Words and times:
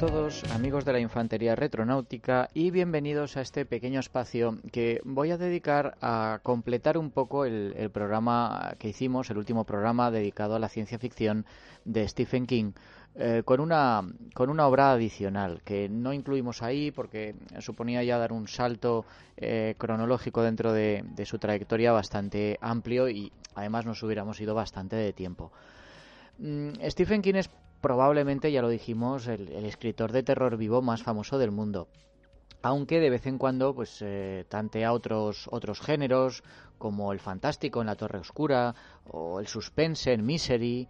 Todos, 0.00 0.44
amigos 0.54 0.86
de 0.86 0.94
la 0.94 0.98
Infantería 0.98 1.54
Retronáutica, 1.54 2.48
y 2.54 2.70
bienvenidos 2.70 3.36
a 3.36 3.42
este 3.42 3.66
pequeño 3.66 4.00
espacio 4.00 4.56
que 4.72 5.02
voy 5.04 5.30
a 5.30 5.36
dedicar 5.36 5.98
a 6.00 6.40
completar 6.42 6.96
un 6.96 7.10
poco 7.10 7.44
el, 7.44 7.90
programa 7.92 8.76
que 8.78 8.88
hicimos, 8.88 9.28
el 9.28 9.36
último 9.36 9.64
programa 9.64 10.10
dedicado 10.10 10.54
a 10.54 10.58
la 10.58 10.70
ciencia 10.70 10.98
ficción 10.98 11.44
de 11.84 12.08
Stephen 12.08 12.46
King, 12.46 12.72
eh, 13.14 13.42
con, 13.44 13.60
una, 13.60 14.00
con 14.32 14.48
una 14.48 14.66
obra 14.66 14.92
adicional 14.92 15.60
que 15.66 15.90
no 15.90 16.14
incluimos 16.14 16.62
ahí 16.62 16.90
porque 16.90 17.34
suponía 17.58 18.02
ya 18.02 18.16
dar 18.16 18.32
un 18.32 18.48
salto 18.48 19.04
eh, 19.36 19.74
cronológico 19.76 20.40
dentro 20.42 20.72
de, 20.72 21.04
de 21.14 21.26
su 21.26 21.38
trayectoria 21.38 21.92
bastante 21.92 22.56
amplio 22.62 23.10
y 23.10 23.30
además 23.54 23.84
nos 23.84 24.02
hubiéramos 24.02 24.40
ido 24.40 24.54
bastante 24.54 24.96
de 24.96 25.12
tiempo. 25.12 25.52
Mm, 26.38 26.70
Stephen 26.88 27.20
King 27.20 27.34
es 27.34 27.50
probablemente, 27.80 28.52
ya 28.52 28.62
lo 28.62 28.68
dijimos, 28.68 29.26
el, 29.26 29.48
escritor 29.64 30.12
de 30.12 30.22
terror 30.22 30.56
vivo 30.56 30.82
más 30.82 31.02
famoso 31.02 31.38
del 31.38 31.50
mundo. 31.50 31.88
Aunque 32.62 33.00
de 33.00 33.10
vez 33.10 33.26
en 33.26 33.38
cuando, 33.38 33.74
pues, 33.74 34.02
eh, 34.02 34.44
tantea 34.48 34.92
otros, 34.92 35.48
otros 35.50 35.80
géneros, 35.80 36.42
como 36.78 37.12
el 37.12 37.20
fantástico 37.20 37.80
en 37.80 37.86
La 37.86 37.96
Torre 37.96 38.18
Oscura, 38.18 38.74
o 39.06 39.40
el 39.40 39.46
suspense 39.46 40.12
en 40.12 40.26
Misery, 40.26 40.88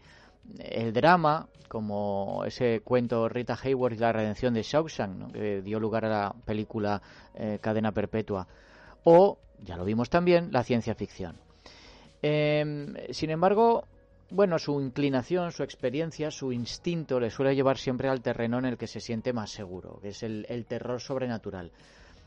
el 0.58 0.92
drama, 0.92 1.48
como 1.69 2.44
ese 2.44 2.80
cuento 2.82 3.28
Rita 3.28 3.56
Hayworth 3.62 3.94
y 3.94 3.98
la 3.98 4.12
redención 4.12 4.54
de 4.54 4.62
Shawshank, 4.62 5.32
que 5.32 5.62
dio 5.62 5.78
lugar 5.78 6.04
a 6.04 6.08
la 6.08 6.34
película 6.44 7.00
eh, 7.34 7.58
Cadena 7.60 7.92
Perpetua, 7.92 8.48
o, 9.04 9.38
ya 9.62 9.77
lo 9.77 9.84
vimos 9.84 10.10
también, 10.10 10.50
la 10.50 10.64
ciencia 10.64 10.94
ficción. 10.94 11.36
Eh, 12.22 13.08
sin 13.10 13.30
embargo, 13.30 13.84
bueno, 14.31 14.59
su 14.59 14.81
inclinación, 14.81 15.53
su 15.53 15.62
experiencia, 15.62 16.31
su 16.31 16.53
instinto 16.53 17.19
le 17.19 17.31
suele 17.31 17.55
llevar 17.55 17.78
siempre 17.78 18.09
al 18.09 18.23
terreno 18.23 18.59
en 18.59 18.64
el 18.64 18.78
que 18.78 18.87
se 18.87 19.00
siente 19.00 19.33
más 19.33 19.50
seguro, 19.50 19.98
que 20.00 20.09
es 20.09 20.22
el, 20.22 20.67
terror 20.69 21.00
sobrenatural. 21.00 21.72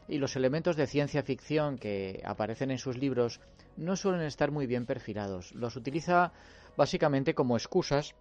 Y 0.08 0.18
los 0.18 0.36
elementos 0.36 0.76
de 0.76 0.88
ciencia 0.88 1.24
ficción 1.24 1.78
que 1.78 2.22
aparecen 2.26 2.72
en 2.72 2.78
sus 2.78 2.98
libros 2.98 3.40
no 3.78 3.96
suelen 3.96 4.22
estar 4.22 4.52
muy 4.52 4.68
bien 4.68 4.86
perfilados. 4.86 5.54
Los 5.54 5.78
utiliza 5.78 6.34
básicamente 6.76 7.34
como 7.34 7.56
excusas 7.56 8.14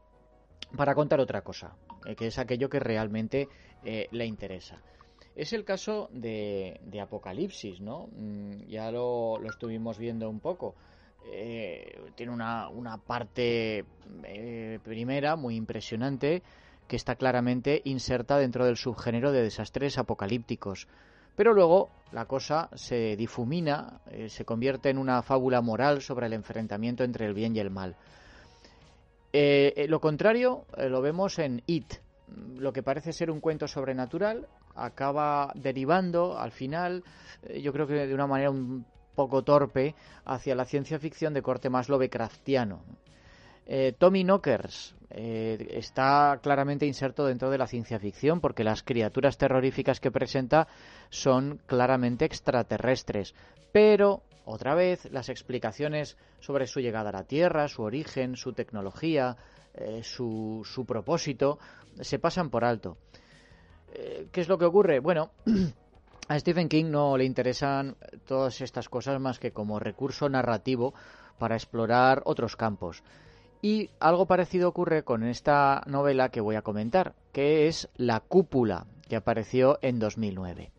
para 0.76 0.94
contar 0.94 1.20
otra 1.20 1.42
cosa, 1.42 1.76
eh, 2.06 2.14
que 2.14 2.28
es 2.28 2.38
aquello 2.38 2.68
que 2.68 2.78
realmente 2.78 3.48
eh, 3.84 4.06
le 4.12 4.26
interesa. 4.26 4.80
Es 5.34 5.52
el 5.52 5.64
caso 5.64 6.08
de, 6.12 6.80
de 6.84 7.00
Apocalipsis, 7.00 7.80
¿no? 7.80 8.08
Mm, 8.12 8.66
ya 8.68 8.90
lo, 8.92 9.42
estuvimos 9.44 9.98
viendo 9.98 10.28
un 10.30 10.40
poco. 10.40 10.76
Eh, 11.30 12.00
tiene 12.14 12.32
una, 12.32 12.68
una 12.68 12.98
parte 12.98 13.84
eh, 14.24 14.78
primera 14.82 15.36
muy 15.36 15.56
impresionante 15.56 16.42
que 16.88 16.96
está 16.96 17.14
claramente 17.14 17.80
inserta 17.84 18.36
dentro 18.38 18.66
del 18.66 18.76
subgénero 18.76 19.32
de 19.32 19.42
desastres 19.42 19.98
apocalípticos. 19.98 20.88
Pero 21.36 21.54
luego 21.54 21.90
la 22.12 22.26
cosa 22.26 22.68
se 22.74 23.16
difumina, 23.16 24.00
eh, 24.10 24.28
se 24.28 24.44
convierte 24.44 24.90
en 24.90 24.98
una 24.98 25.22
fábula 25.22 25.62
moral 25.62 26.02
sobre 26.02 26.26
el 26.26 26.34
enfrentamiento 26.34 27.04
entre 27.04 27.26
el 27.26 27.34
bien 27.34 27.56
y 27.56 27.60
el 27.60 27.70
mal. 27.70 27.96
Lo 29.32 30.00
contrario 30.00 30.66
lo 30.76 31.00
vemos 31.00 31.38
en 31.38 31.62
It. 31.66 31.94
Lo 32.58 32.74
que 32.74 32.82
parece 32.82 33.14
ser 33.14 33.30
un 33.30 33.40
cuento 33.40 33.66
sobrenatural 33.66 34.46
acaba 34.74 35.50
derivando 35.54 36.38
al 36.38 36.52
final, 36.52 37.02
yo 37.58 37.72
creo 37.72 37.86
que 37.86 38.06
de 38.06 38.12
una 38.12 38.26
manera 38.26 38.50
un 38.50 38.84
poco 39.14 39.42
torpe, 39.42 39.94
hacia 40.24 40.54
la 40.54 40.64
ciencia 40.64 40.98
ficción 40.98 41.34
de 41.34 41.42
corte 41.42 41.70
más 41.70 41.88
Lovecraftiano. 41.88 42.82
Eh, 43.66 43.94
Tommy 43.96 44.24
Knockers 44.24 44.94
eh, 45.10 45.68
está 45.70 46.40
claramente 46.42 46.86
inserto 46.86 47.26
dentro 47.26 47.50
de 47.50 47.58
la 47.58 47.66
ciencia 47.66 47.98
ficción 47.98 48.40
porque 48.40 48.64
las 48.64 48.82
criaturas 48.82 49.36
terroríficas 49.36 50.00
que 50.00 50.10
presenta 50.10 50.68
son 51.10 51.60
claramente 51.66 52.24
extraterrestres. 52.24 53.34
Pero, 53.72 54.22
otra 54.46 54.74
vez, 54.74 55.10
las 55.12 55.28
explicaciones 55.28 56.16
sobre 56.40 56.66
su 56.66 56.80
llegada 56.80 57.10
a 57.10 57.12
la 57.12 57.24
Tierra, 57.24 57.68
su 57.68 57.82
origen, 57.82 58.36
su 58.36 58.52
tecnología, 58.54 59.36
eh, 59.74 60.02
su, 60.02 60.62
su, 60.64 60.86
propósito, 60.86 61.58
se 62.00 62.18
pasan 62.18 62.50
por 62.50 62.64
alto. 62.64 62.96
Eh, 63.92 64.28
¿Qué 64.32 64.40
es 64.40 64.48
lo 64.48 64.56
que 64.56 64.64
ocurre? 64.64 65.00
Bueno, 65.00 65.30
a 66.28 66.38
Stephen 66.38 66.68
King 66.68 66.90
no 66.90 67.16
le 67.16 67.24
interesan 67.24 67.96
todas 68.26 68.60
estas 68.60 68.88
cosas 68.88 69.20
más 69.20 69.38
que 69.38 69.52
como 69.52 69.78
recurso 69.78 70.28
narrativo 70.28 70.94
para 71.38 71.56
explorar 71.56 72.22
otros 72.24 72.56
campos. 72.56 73.02
Y 73.60 73.90
algo 74.00 74.26
parecido 74.26 74.68
ocurre 74.68 75.04
con 75.04 75.24
esta 75.24 75.82
novela 75.86 76.30
que 76.30 76.40
voy 76.40 76.56
a 76.56 76.62
comentar, 76.62 77.14
que 77.32 77.68
es 77.68 77.88
La 77.96 78.20
Cúpula, 78.20 78.86
que 79.08 79.16
apareció 79.16 79.78
en 79.82 79.98
2009. 79.98 80.72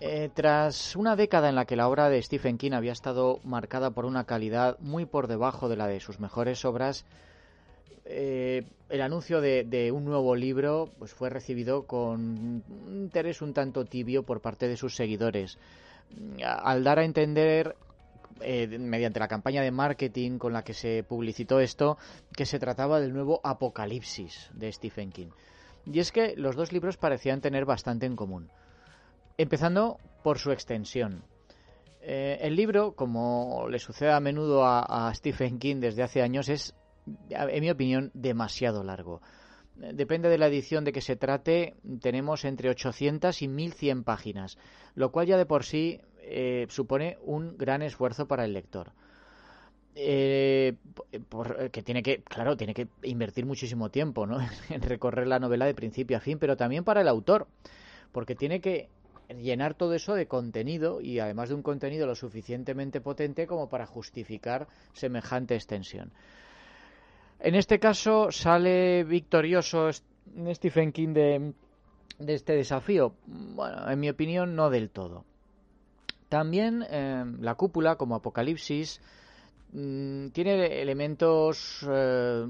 Eh, 0.00 0.30
tras 0.34 0.96
una 0.96 1.16
década 1.16 1.48
en 1.48 1.54
la 1.54 1.64
que 1.64 1.76
la 1.76 1.88
obra 1.88 2.08
de 2.08 2.22
Stephen 2.22 2.58
King 2.58 2.72
había 2.72 2.92
estado 2.92 3.40
marcada 3.44 3.90
por 3.90 4.04
una 4.04 4.24
calidad 4.24 4.78
muy 4.80 5.06
por 5.06 5.28
debajo 5.28 5.68
de 5.68 5.76
la 5.76 5.86
de 5.86 6.00
sus 6.00 6.18
mejores 6.18 6.64
obras, 6.64 7.04
eh, 8.04 8.64
el 8.88 9.00
anuncio 9.00 9.40
de, 9.40 9.90
un 9.92 10.04
nuevo 10.04 10.34
libro 10.36 10.90
pues 10.98 11.12
fue 11.12 11.30
recibido 11.30 11.86
con 11.86 12.20
un 12.20 12.62
interés 12.92 13.40
un 13.40 13.54
tanto 13.54 13.84
tibio 13.84 14.22
por 14.22 14.40
parte 14.40 14.68
de 14.68 14.76
sus 14.76 14.94
seguidores. 14.94 15.58
Al 16.44 16.84
dar 16.84 16.98
a 16.98 17.04
entender 17.04 17.74
eh, 18.42 18.66
mediante 18.78 19.20
la 19.20 19.28
campaña 19.28 19.62
de 19.62 19.70
marketing 19.70 20.38
con 20.38 20.52
la 20.52 20.62
que 20.62 20.74
se 20.74 21.04
publicitó 21.04 21.60
esto, 21.60 21.96
que 22.36 22.44
se 22.44 22.58
trataba 22.58 23.00
del 23.00 23.12
nuevo 23.12 23.40
Apocalipsis 23.44 24.50
de 24.52 24.72
Stephen 24.72 25.10
King. 25.10 25.30
Y 25.86 25.98
es 25.98 26.12
que 26.12 26.34
los 26.36 26.54
dos 26.54 26.72
libros 26.72 26.96
parecían 26.96 27.40
tener 27.40 27.64
bastante 27.64 28.06
en 28.06 28.16
común. 28.16 28.50
Empezando 29.38 29.98
por 30.22 30.38
su 30.38 30.52
extensión. 30.52 31.24
Eh, 32.02 32.38
el 32.42 32.56
libro, 32.56 32.92
como 32.92 33.68
le 33.70 33.78
sucede 33.78 34.12
a 34.12 34.20
menudo 34.20 34.64
a, 34.64 35.08
a 35.08 35.14
Stephen 35.14 35.58
King 35.58 35.76
desde 35.76 36.02
hace 36.02 36.20
años, 36.20 36.48
es, 36.48 36.74
en 37.30 37.60
mi 37.60 37.70
opinión, 37.70 38.10
demasiado 38.14 38.84
largo 38.84 39.20
depende 39.74 40.28
de 40.28 40.38
la 40.38 40.46
edición 40.46 40.84
de 40.84 40.92
que 40.92 41.00
se 41.00 41.16
trate, 41.16 41.74
tenemos 42.00 42.44
entre 42.44 42.70
800 42.70 43.42
y 43.42 43.48
1100 43.48 44.04
páginas, 44.04 44.58
lo 44.94 45.10
cual 45.10 45.26
ya 45.26 45.36
de 45.36 45.46
por 45.46 45.64
sí 45.64 46.00
eh, 46.20 46.66
supone 46.68 47.18
un 47.22 47.56
gran 47.56 47.82
esfuerzo 47.82 48.26
para 48.26 48.44
el 48.44 48.52
lector. 48.52 48.92
Eh, 49.94 50.76
por, 51.28 51.70
que 51.70 51.82
tiene 51.82 52.02
que, 52.02 52.22
claro, 52.22 52.56
tiene 52.56 52.72
que 52.72 52.88
invertir 53.02 53.44
muchísimo 53.44 53.90
tiempo 53.90 54.26
¿no? 54.26 54.38
en 54.70 54.80
recorrer 54.80 55.26
la 55.26 55.38
novela 55.38 55.66
de 55.66 55.74
principio 55.74 56.16
a 56.16 56.20
fin, 56.20 56.38
pero 56.38 56.56
también 56.56 56.84
para 56.84 57.02
el 57.02 57.08
autor, 57.08 57.46
porque 58.10 58.34
tiene 58.34 58.60
que 58.60 58.88
llenar 59.28 59.74
todo 59.74 59.94
eso 59.94 60.14
de 60.14 60.26
contenido 60.26 61.00
y 61.00 61.18
además 61.18 61.48
de 61.48 61.54
un 61.54 61.62
contenido 61.62 62.06
lo 62.06 62.14
suficientemente 62.14 63.00
potente 63.00 63.46
como 63.46 63.68
para 63.68 63.86
justificar 63.86 64.68
semejante 64.92 65.54
extensión. 65.54 66.12
En 67.44 67.56
este 67.56 67.80
caso 67.80 68.30
sale 68.30 69.02
victorioso 69.02 69.90
Stephen 69.92 70.92
King 70.92 71.12
de, 71.12 71.52
este 72.20 72.52
desafío. 72.52 73.14
Bueno, 73.26 73.90
en 73.90 73.98
mi 73.98 74.08
opinión 74.08 74.54
no 74.54 74.70
del 74.70 74.90
todo. 74.90 75.24
También 76.28 76.86
eh, 76.88 77.24
la 77.40 77.56
cúpula, 77.56 77.96
como 77.96 78.14
Apocalipsis, 78.14 79.00
mmm, 79.72 80.28
tiene 80.28 80.80
elementos 80.82 81.84
eh, 81.90 82.46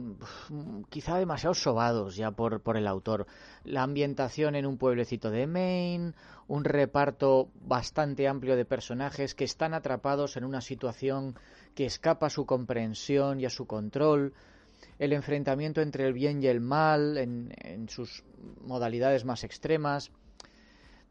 quizá 0.91 1.17
demasiado 1.17 1.55
sobados 1.55 2.15
ya 2.17 2.31
por, 2.31 2.77
el 2.77 2.87
autor. 2.87 3.27
La 3.65 3.85
ambientación 3.85 4.57
en 4.57 4.67
un 4.67 4.77
pueblecito 4.77 5.31
de 5.31 5.47
Maine, 5.47 6.13
un 6.49 6.65
reparto 6.65 7.49
bastante 7.65 8.29
amplio 8.29 8.57
de 8.57 8.67
personajes 8.67 9.35
que 9.35 9.45
están 9.45 9.73
atrapados 9.73 10.37
en 10.37 10.45
una 10.45 10.61
situación 10.61 11.35
que 11.75 11.87
escapa 11.87 12.27
a 12.27 12.31
su 12.31 12.45
comprensión 12.45 13.41
y 13.41 13.47
a 13.47 13.51
su 13.51 13.67
control 13.67 14.35
el 15.03 15.13
enfrentamiento 15.13 15.81
entre 15.81 16.07
el 16.07 16.13
bien 16.13 16.41
y 16.45 16.47
el 16.47 16.61
mal 16.61 17.19
en, 17.19 17.89
sus 17.89 18.23
modalidades 18.61 19.25
más 19.25 19.43
extremas. 19.43 20.13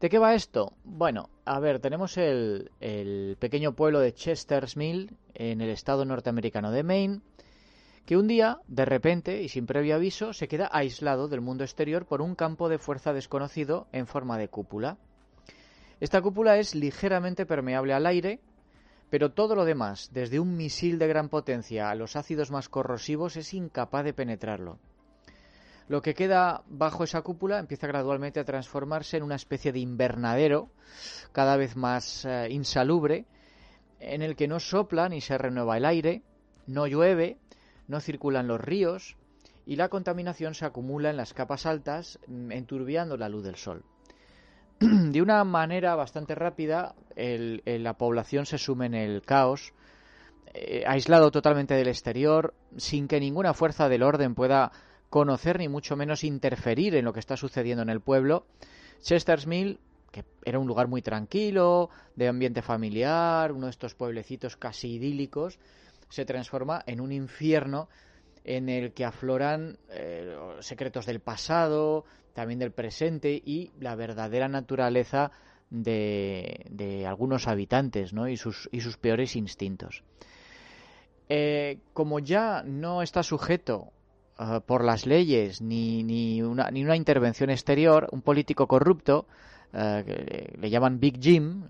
¿De 0.00 0.08
qué 0.08 0.18
va 0.18 0.34
esto? 0.34 0.72
Bueno, 0.82 1.28
a 1.44 1.60
ver, 1.60 1.78
tenemos 1.78 2.16
el, 2.16 2.70
el, 2.80 3.36
pequeño 3.38 3.74
pueblo 3.74 4.00
de 4.00 4.14
Chester's 4.14 4.78
Mill, 4.78 5.14
en 5.34 5.60
el 5.60 5.68
estado 5.68 6.06
norteamericano 6.06 6.70
de 6.70 6.82
Maine, 6.82 7.20
que 8.06 8.16
un 8.16 8.28
día, 8.28 8.60
de 8.66 8.86
repente 8.86 9.42
y 9.42 9.50
sin 9.50 9.66
previo 9.66 9.94
aviso, 9.96 10.32
se 10.32 10.48
queda 10.48 10.70
aislado 10.72 11.28
del 11.28 11.42
mundo 11.42 11.62
exterior 11.62 12.06
por 12.06 12.22
un 12.22 12.34
campo 12.34 12.70
de 12.70 12.78
fuerza 12.78 13.12
desconocido 13.12 13.88
en 13.92 14.06
forma 14.06 14.38
de 14.38 14.48
cúpula. 14.48 14.96
Esta 16.00 16.22
cúpula 16.22 16.56
es 16.56 16.74
ligeramente 16.74 17.44
permeable 17.44 17.92
al 17.92 18.06
aire, 18.06 18.40
pero 19.12 19.32
todo 19.32 19.54
lo 19.54 19.66
demás, 19.66 20.08
desde 20.14 20.40
un 20.40 20.56
misil 20.56 20.98
de 20.98 21.06
gran 21.06 21.28
potencia 21.28 21.90
a 21.90 21.94
los 21.94 22.16
ácidos 22.16 22.50
más 22.50 22.70
corrosivos, 22.70 23.36
es 23.36 23.52
incapaz 23.52 24.04
de 24.06 24.14
penetrarlo. 24.14 24.78
Lo 25.86 26.00
que 26.00 26.14
queda 26.14 26.62
bajo 26.66 27.04
esa 27.04 27.20
cúpula 27.20 27.58
empieza 27.58 27.86
gradualmente 27.86 28.40
a 28.40 28.46
transformarse 28.46 29.18
en 29.18 29.22
una 29.22 29.34
especie 29.34 29.70
de 29.70 29.80
invernadero 29.80 30.70
cada 31.32 31.58
vez 31.58 31.76
más 31.76 32.24
eh, 32.24 32.48
insalubre, 32.52 33.26
en 34.00 34.22
el 34.22 34.34
que 34.34 34.48
no 34.48 34.58
sopla 34.58 35.10
ni 35.10 35.20
se 35.20 35.36
renueva 35.36 35.76
el 35.76 35.84
aire, 35.84 36.22
no 36.66 36.86
llueve, 36.86 37.36
no 37.88 38.00
circulan 38.00 38.48
los 38.48 38.62
ríos 38.62 39.18
y 39.66 39.76
la 39.76 39.90
contaminación 39.90 40.54
se 40.54 40.64
acumula 40.64 41.10
en 41.10 41.18
las 41.18 41.34
capas 41.34 41.66
altas, 41.66 42.18
mm, 42.28 42.50
enturbiando 42.50 43.18
la 43.18 43.28
luz 43.28 43.44
del 43.44 43.56
sol. 43.56 43.84
De 44.80 45.22
una 45.22 45.44
manera 45.44 45.94
bastante 45.94 46.34
rápida, 46.34 46.94
la 47.16 47.98
población 47.98 48.46
se 48.46 48.58
sume 48.58 48.86
en 48.86 48.94
el 48.94 49.22
caos, 49.22 49.72
eh, 50.54 50.84
aislado 50.86 51.30
totalmente 51.30 51.74
del 51.74 51.88
exterior, 51.88 52.54
sin 52.76 53.08
que 53.08 53.20
ninguna 53.20 53.54
fuerza 53.54 53.88
del 53.88 54.02
orden 54.02 54.34
pueda 54.34 54.72
conocer 55.08 55.58
ni 55.58 55.68
mucho 55.68 55.96
menos 55.96 56.24
interferir 56.24 56.94
en 56.94 57.04
lo 57.04 57.12
que 57.12 57.20
está 57.20 57.36
sucediendo 57.36 57.82
en 57.82 57.90
el 57.90 58.00
pueblo. 58.00 58.46
Chester's 59.00 59.46
Mill, 59.46 59.78
que 60.10 60.24
era 60.44 60.58
un 60.58 60.66
lugar 60.66 60.88
muy 60.88 61.02
tranquilo, 61.02 61.90
de 62.16 62.28
ambiente 62.28 62.62
familiar, 62.62 63.52
uno 63.52 63.66
de 63.66 63.70
estos 63.70 63.94
pueblecitos 63.94 64.56
casi 64.56 64.94
idílicos, 64.94 65.58
se 66.08 66.24
transforma 66.26 66.82
en 66.86 67.00
un 67.00 67.12
infierno 67.12 67.88
en 68.44 68.68
el 68.68 68.92
que 68.92 69.04
afloran 69.04 69.78
eh, 69.90 70.36
secretos 70.60 71.06
del 71.06 71.20
pasado, 71.20 72.04
también 72.32 72.58
del 72.58 72.72
presente 72.72 73.40
y 73.44 73.70
la 73.78 73.94
verdadera 73.94 74.48
naturaleza 74.48 75.30
de, 75.70 77.04
algunos 77.06 77.48
habitantes 77.48 78.12
¿no? 78.12 78.28
y, 78.28 78.36
sus, 78.36 78.68
y 78.72 78.80
sus 78.80 78.96
peores 78.96 79.36
instintos. 79.36 80.02
Eh, 81.28 81.78
como 81.92 82.18
ya 82.18 82.62
no 82.62 83.00
está 83.00 83.22
sujeto 83.22 83.92
eh, 84.38 84.60
por 84.66 84.84
las 84.84 85.06
leyes 85.06 85.62
ni, 85.62 86.02
ni, 86.02 86.42
una, 86.42 86.70
ni 86.70 86.84
una 86.84 86.96
intervención 86.96 87.50
exterior, 87.50 88.08
un 88.12 88.22
político 88.22 88.66
corrupto, 88.66 89.26
le 89.74 90.68
llaman 90.68 91.00
Big 91.00 91.18
Jim, 91.18 91.62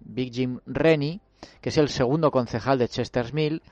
Big 0.00 0.32
Jim 0.32 0.58
Rennie, 0.66 1.20
que 1.60 1.68
es 1.68 1.78
el 1.78 1.88
segundo 1.88 2.32
concejal 2.32 2.80
de 2.80 2.88
Chester's 2.88 3.32
Mill, 3.32 3.62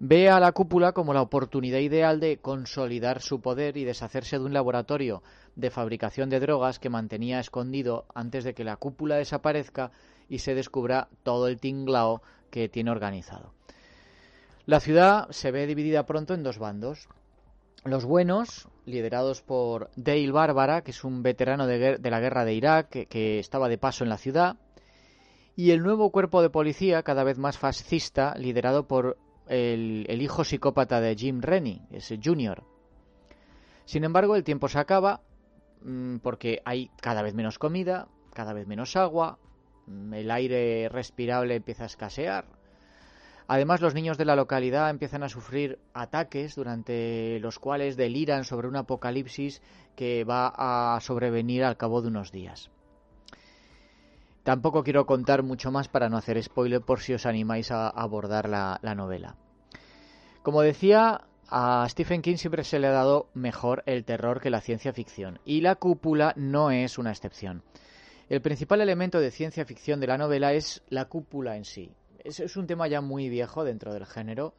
ve 0.00 0.30
a 0.30 0.40
la 0.40 0.52
cúpula 0.52 0.92
como 0.92 1.12
la 1.12 1.20
oportunidad 1.20 1.78
ideal 1.78 2.20
de 2.20 2.38
consolidar 2.38 3.20
su 3.20 3.42
poder 3.42 3.76
y 3.76 3.84
deshacerse 3.84 4.38
de 4.38 4.44
un 4.46 4.54
laboratorio 4.54 5.22
de 5.56 5.70
fabricación 5.70 6.30
de 6.30 6.40
drogas 6.40 6.78
que 6.78 6.88
mantenía 6.88 7.38
escondido 7.38 8.06
antes 8.14 8.42
de 8.44 8.54
que 8.54 8.64
la 8.64 8.76
cúpula 8.76 9.16
desaparezca 9.16 9.92
y 10.30 10.38
se 10.38 10.54
descubra 10.54 11.08
todo 11.22 11.48
el 11.48 11.60
tinglao 11.60 12.22
que 12.50 12.70
tiene 12.70 12.90
organizado. 12.90 13.52
La 14.64 14.80
ciudad 14.80 15.28
se 15.30 15.50
ve 15.50 15.66
dividida 15.66 16.06
pronto 16.06 16.32
en 16.32 16.42
dos 16.42 16.58
bandos. 16.58 17.08
Los 17.84 18.06
buenos, 18.06 18.68
liderados 18.86 19.42
por 19.42 19.90
Dale 19.96 20.32
Bárbara, 20.32 20.80
que 20.80 20.92
es 20.92 21.04
un 21.04 21.22
veterano 21.22 21.66
de, 21.66 21.98
la 22.02 22.20
guerra 22.20 22.46
de 22.46 22.54
Irak 22.54 23.06
que 23.08 23.38
estaba 23.38 23.68
de 23.68 23.78
paso 23.78 24.04
en 24.04 24.10
la 24.10 24.18
ciudad, 24.18 24.56
y 25.56 25.72
el 25.72 25.82
nuevo 25.82 26.10
cuerpo 26.10 26.40
de 26.40 26.48
policía, 26.48 27.02
cada 27.02 27.22
vez 27.22 27.36
más 27.36 27.58
fascista, 27.58 28.34
liderado 28.38 28.86
por 28.86 29.18
el, 29.50 30.22
hijo 30.22 30.44
psicópata 30.44 31.00
de 31.00 31.16
Jim 31.16 31.40
Rennie, 31.42 31.82
ese 31.90 32.20
Junior. 32.22 32.62
Sin 33.84 34.04
embargo, 34.04 34.36
el 34.36 34.44
tiempo 34.44 34.68
se 34.68 34.78
acaba 34.78 35.22
mm, 35.82 36.18
porque 36.18 36.62
hay 36.64 36.90
cada 37.00 37.22
vez 37.22 37.34
menos 37.34 37.58
comida, 37.58 38.06
cada 38.32 38.52
vez 38.52 38.66
menos 38.68 38.96
agua, 38.96 39.38
mm, 39.86 40.14
el 40.14 40.30
aire 40.30 40.88
respirable 40.88 41.56
empieza 41.56 41.82
a 41.82 41.86
escasear. 41.86 42.44
Además, 43.48 43.80
los 43.80 43.94
niños 43.94 44.16
de 44.16 44.24
la 44.24 44.36
localidad 44.36 44.90
empiezan 44.90 45.24
a 45.24 45.28
sufrir 45.28 45.80
ataques 45.92 46.54
durante 46.54 47.40
los 47.40 47.58
cuales 47.58 47.96
deliran 47.96 48.44
sobre 48.44 48.68
un 48.68 48.76
apocalipsis 48.76 49.60
que 49.96 50.22
va 50.22 50.52
a 50.56 51.00
sobrevenir 51.00 51.64
al 51.64 51.76
cabo 51.76 52.00
de 52.00 52.08
unos 52.08 52.30
días. 52.30 52.70
Tampoco 54.42 54.82
quiero 54.82 55.04
contar 55.04 55.42
mucho 55.42 55.70
más 55.70 55.88
para 55.88 56.08
no 56.08 56.16
hacer 56.16 56.42
spoiler 56.42 56.80
por 56.80 57.00
si 57.00 57.12
os 57.12 57.26
animáis 57.26 57.70
a 57.70 57.88
abordar 57.88 58.48
la, 58.48 58.94
novela. 58.94 59.36
Como 60.42 60.62
decía, 60.62 61.22
a 61.48 61.86
Stephen 61.88 62.22
King 62.22 62.36
siempre 62.36 62.64
se 62.64 62.78
le 62.78 62.86
ha 62.86 62.92
dado 62.92 63.28
mejor 63.34 63.82
el 63.86 64.04
terror 64.04 64.40
que 64.40 64.50
la 64.50 64.62
ciencia 64.62 64.92
ficción, 64.92 65.40
y 65.44 65.60
La 65.60 65.76
cúpula 65.76 66.32
no 66.36 66.70
es 66.70 66.96
una 66.96 67.10
excepción. 67.10 67.62
El 68.30 68.40
principal 68.40 68.80
elemento 68.80 69.20
de 69.20 69.30
ciencia 69.30 69.66
ficción 69.66 70.00
de 70.00 70.06
la 70.06 70.16
novela 70.16 70.54
es 70.54 70.82
la 70.88 71.06
cúpula 71.06 71.56
en 71.56 71.64
sí. 71.64 71.92
es 72.24 72.56
un 72.56 72.66
tema 72.66 72.88
ya 72.88 73.00
muy 73.00 73.28
viejo 73.28 73.64
dentro 73.64 73.92
del 73.92 74.06
género, 74.06 74.54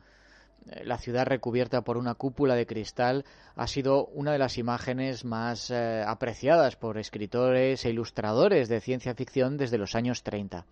la 0.84 0.98
ciudad 0.98 1.26
recubierta 1.26 1.82
por 1.82 1.98
una 1.98 2.16
cúpula 2.16 2.56
de 2.56 2.66
cristal 2.66 3.26
ha 3.56 3.68
sido 3.68 4.06
una 4.08 4.32
de 4.32 4.38
las 4.38 4.58
imágenes 4.58 5.26
más 5.26 5.72
eh, 5.72 6.04
apreciadas 6.06 6.76
por 6.76 6.98
escritores 6.98 7.84
e 7.86 7.90
ilustradores 7.90 8.70
de 8.70 8.82
ciencia 8.82 9.16
ficción 9.16 9.58
desde 9.58 9.78
los 9.78 9.96
años 9.96 10.24
30. 10.24 10.66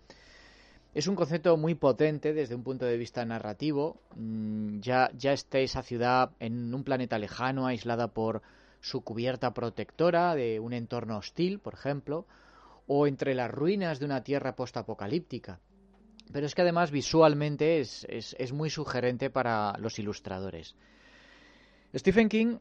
Es 0.94 1.08
un 1.08 1.16
concepto 1.16 1.56
muy 1.58 1.76
potente 1.76 2.34
desde 2.34 2.56
un 2.56 2.64
punto 2.64 2.86
de 2.86 2.98
vista 2.98 3.24
narrativo. 3.24 3.98
Mm, 4.16 4.80
ya, 4.80 5.12
ya 5.16 5.34
está 5.34 5.60
esa 5.60 5.84
ciudad 5.84 6.32
en 6.40 6.74
un 6.74 6.84
planeta 6.84 7.20
lejano, 7.20 7.68
aislada 7.68 8.08
por 8.08 8.42
su 8.82 9.02
cubierta 9.02 9.54
protectora 9.54 10.34
de 10.36 10.60
un 10.60 10.74
entorno 10.74 11.18
hostil, 11.18 11.60
por 11.60 11.74
ejemplo, 11.74 12.26
o 12.88 13.06
entre 13.06 13.36
las 13.36 13.52
ruinas 13.52 14.00
de 14.00 14.06
una 14.06 14.24
tierra 14.24 14.56
postapocalíptica. 14.56 15.60
Pero 16.32 16.46
es 16.46 16.54
que 16.54 16.62
además 16.62 16.92
visualmente 16.92 17.80
es, 17.80 18.54
muy 18.54 18.70
sugerente 18.70 19.30
para 19.30 19.78
los 19.80 19.98
ilustradores. 19.98 20.76
Stephen 21.96 22.30
King 22.30 22.58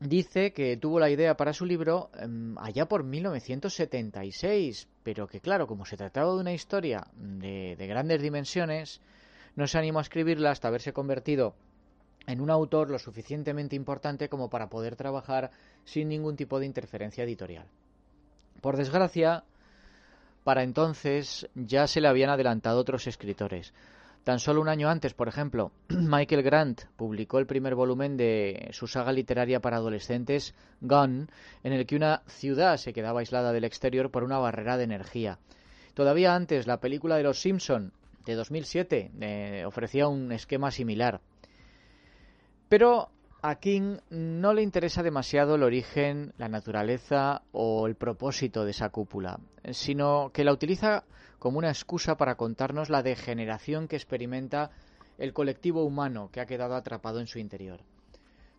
dice 0.00 0.52
que 0.52 0.76
tuvo 0.78 0.98
la 0.98 1.10
idea 1.10 1.36
para 1.36 1.52
su 1.52 1.66
libro 1.66 2.10
em, 2.18 2.56
allá 2.58 2.88
por 2.88 3.04
1976, 3.04 4.88
pero 5.02 5.26
que 5.26 5.40
claro, 5.40 5.66
como 5.66 5.84
se 5.84 5.98
trataba 5.98 6.32
de 6.32 6.40
una 6.40 6.54
historia 6.54 7.06
de, 7.14 7.76
de, 7.76 7.86
grandes 7.86 8.22
dimensiones, 8.22 9.02
no 9.54 9.66
se 9.66 9.76
animó 9.76 9.98
a 9.98 10.02
escribirla 10.02 10.50
hasta 10.50 10.68
haberse 10.68 10.94
convertido 10.94 11.54
en 12.26 12.40
un 12.40 12.50
autor 12.50 12.90
lo 12.90 12.98
suficientemente 12.98 13.76
importante 13.76 14.28
como 14.28 14.48
para 14.48 14.68
poder 14.68 14.96
trabajar 14.96 15.50
sin 15.84 16.08
ningún 16.08 16.36
tipo 16.36 16.58
de 16.58 16.66
interferencia 16.66 17.24
editorial. 17.24 17.66
Por 18.60 18.76
desgracia, 18.76 19.44
para 20.48 20.62
entonces 20.62 21.46
ya 21.54 21.86
se 21.86 22.00
le 22.00 22.08
habían 22.08 22.30
adelantado 22.30 22.80
otros 22.80 23.06
escritores. 23.06 23.74
Tan 24.24 24.38
solo 24.38 24.62
un 24.62 24.70
año 24.70 24.88
antes, 24.88 25.12
por 25.12 25.28
ejemplo, 25.28 25.72
Michael 25.90 26.42
Grant 26.42 26.84
publicó 26.96 27.38
el 27.38 27.46
primer 27.46 27.74
volumen 27.74 28.16
de 28.16 28.70
su 28.72 28.86
saga 28.86 29.12
literaria 29.12 29.60
para 29.60 29.76
adolescentes, 29.76 30.54
Gone, 30.80 31.26
en 31.62 31.72
el 31.74 31.84
que 31.84 31.96
una 31.96 32.22
ciudad 32.28 32.78
se 32.78 32.94
quedaba 32.94 33.20
aislada 33.20 33.52
del 33.52 33.64
exterior 33.64 34.10
por 34.10 34.24
una 34.24 34.38
barrera 34.38 34.78
de 34.78 34.84
energía. 34.84 35.38
Todavía 35.92 36.34
antes, 36.34 36.66
la 36.66 36.80
película 36.80 37.18
de 37.18 37.24
Los 37.24 37.42
Simpson, 37.42 37.92
de 38.24 38.34
2007, 38.34 39.10
eh, 39.20 39.64
ofrecía 39.66 40.08
un 40.08 40.32
esquema 40.32 40.70
similar. 40.70 41.20
Pero 42.70 43.10
a 43.40 43.54
King 43.56 43.98
no 44.10 44.52
le 44.52 44.62
interesa 44.62 45.02
demasiado 45.02 45.54
el 45.54 45.62
origen, 45.62 46.32
la 46.38 46.48
naturaleza 46.48 47.42
o 47.52 47.86
el 47.86 47.94
propósito 47.94 48.64
de 48.64 48.72
esa 48.72 48.90
cúpula, 48.90 49.38
sino 49.70 50.30
que 50.32 50.44
la 50.44 50.52
utiliza 50.52 51.04
como 51.38 51.58
una 51.58 51.68
excusa 51.68 52.16
para 52.16 52.34
contarnos 52.34 52.90
la 52.90 53.02
degeneración 53.02 53.86
que 53.86 53.96
experimenta 53.96 54.70
el 55.18 55.32
colectivo 55.32 55.84
humano 55.84 56.30
que 56.32 56.40
ha 56.40 56.46
quedado 56.46 56.74
atrapado 56.74 57.20
en 57.20 57.28
su 57.28 57.38
interior. 57.38 57.80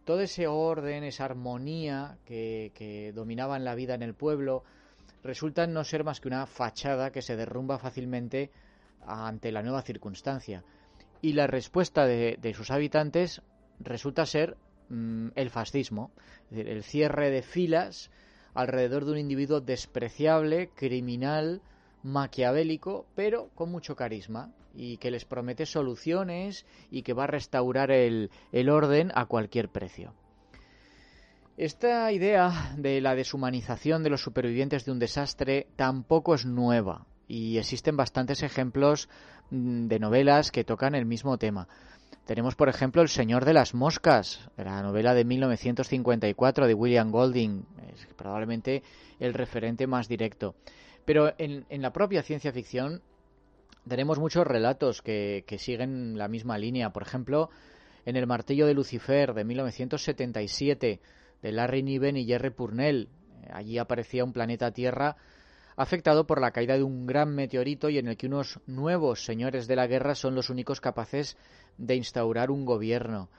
Todo 0.06 0.22
ese 0.22 0.48
orden, 0.48 1.04
esa 1.04 1.26
armonía 1.26 2.18
que, 2.26 3.12
dominaba 3.14 3.58
en 3.58 3.66
la 3.66 3.76
vida 3.76 3.96
en 3.96 4.02
el 4.02 4.14
pueblo, 4.14 4.64
resulta 5.24 5.68
no 5.68 5.84
ser 5.84 6.06
más 6.06 6.22
que 6.22 6.30
una 6.30 6.46
fachada 6.46 7.12
que 7.12 7.22
se 7.22 7.36
derrumba 7.36 7.80
fácilmente 7.80 8.50
ante 9.06 9.52
la 9.52 9.62
nueva 9.62 9.82
circunstancia. 9.82 10.64
Y 11.22 11.34
la 11.34 11.48
respuesta 11.48 12.06
de 12.06 12.54
sus 12.56 12.72
habitantes 12.72 13.42
resulta 13.80 14.26
ser 14.26 14.58
Mm, 14.90 15.30
el 15.36 15.50
fascismo, 15.52 16.12
es 16.50 16.58
decir, 16.58 16.68
el 16.70 16.84
cierre 16.84 17.30
de 17.30 17.44
filas 17.44 18.10
alrededor 18.56 19.06
de 19.06 19.12
un 19.12 19.18
individuo 19.20 19.62
despreciable, 19.62 20.70
criminal, 20.76 21.62
maquiavélico, 22.02 23.06
pero 23.16 23.50
con 23.56 23.72
mucho 23.72 23.96
carisma 23.96 24.52
y 24.74 24.98
que 24.98 25.12
les 25.12 25.26
promete 25.26 25.66
soluciones 25.66 26.66
y 26.90 27.04
que 27.04 27.14
va 27.14 27.26
a 27.26 27.28
restaurar 27.28 27.92
el, 27.92 28.30
orden 28.70 29.12
a 29.14 29.26
cualquier 29.26 29.70
precio. 29.70 30.14
Esta 31.58 32.12
idea 32.12 32.74
de 32.78 33.02
la 33.02 33.16
deshumanización 33.16 34.02
de 34.02 34.10
los 34.10 34.22
supervivientes 34.22 34.86
de 34.86 34.92
un 34.92 35.00
desastre 35.00 35.68
tampoco 35.76 36.34
es 36.34 36.46
nueva 36.46 37.06
y 37.28 37.58
existen 37.58 37.98
bastantes 37.98 38.42
ejemplos 38.42 39.10
mm, 39.52 39.88
de 39.88 40.00
novelas 40.00 40.52
que 40.52 40.64
tocan 40.64 40.96
el 40.96 41.06
mismo 41.06 41.38
tema. 41.38 41.68
Tenemos, 42.26 42.56
por 42.56 42.70
ejemplo, 42.70 43.02
El 43.02 43.10
Señor 43.10 43.44
de 43.44 43.54
las 43.54 43.74
Moscas, 43.74 44.50
la 44.56 44.84
novela 44.84 45.14
de 45.16 45.26
1954 45.26 46.68
de 46.68 46.74
William 46.74 47.10
Golding, 47.12 47.66
es 47.92 48.06
probablemente 48.16 48.84
el 49.20 49.34
referente 49.34 49.88
más 49.88 50.08
directo. 50.08 50.56
Pero 51.06 51.34
en, 51.40 51.66
la 51.70 51.92
propia 51.92 52.22
ciencia 52.22 52.52
ficción 52.52 53.02
tenemos 53.88 54.20
muchos 54.20 54.46
relatos 54.46 55.02
que, 55.02 55.44
siguen 55.58 56.20
la 56.20 56.28
misma 56.28 56.60
línea. 56.60 56.92
Por 56.92 57.02
ejemplo, 57.02 57.50
en 58.06 58.16
El 58.16 58.28
Martillo 58.28 58.68
de 58.68 58.76
Lucifer 58.76 59.34
de 59.34 59.44
1977 59.44 61.00
de 61.42 61.52
Larry 61.52 61.82
Niven 61.82 62.16
y 62.16 62.26
Jerry 62.26 62.52
Purnell. 62.52 63.10
Allí 63.52 63.80
aparecía 63.80 64.24
un 64.24 64.34
planeta 64.34 64.72
Tierra 64.72 65.16
afectado 65.80 66.28
por 66.28 66.42
la 66.42 66.52
caída 66.52 66.76
de 66.76 66.84
un 66.84 67.08
gran 67.08 67.34
meteorito 67.34 67.90
y 67.90 67.98
en 67.98 68.10
el 68.10 68.18
que 68.18 68.28
unos 68.28 68.60
nuevos 68.68 69.24
señores 69.24 69.66
de 69.66 69.78
la 69.78 69.88
guerra 69.88 70.14
son 70.14 70.36
los 70.36 70.50
únicos 70.50 70.82
capaces 70.82 71.38
de 71.78 71.96
instaurar 71.96 72.52
un 72.52 72.66
gobierno. 72.66 73.30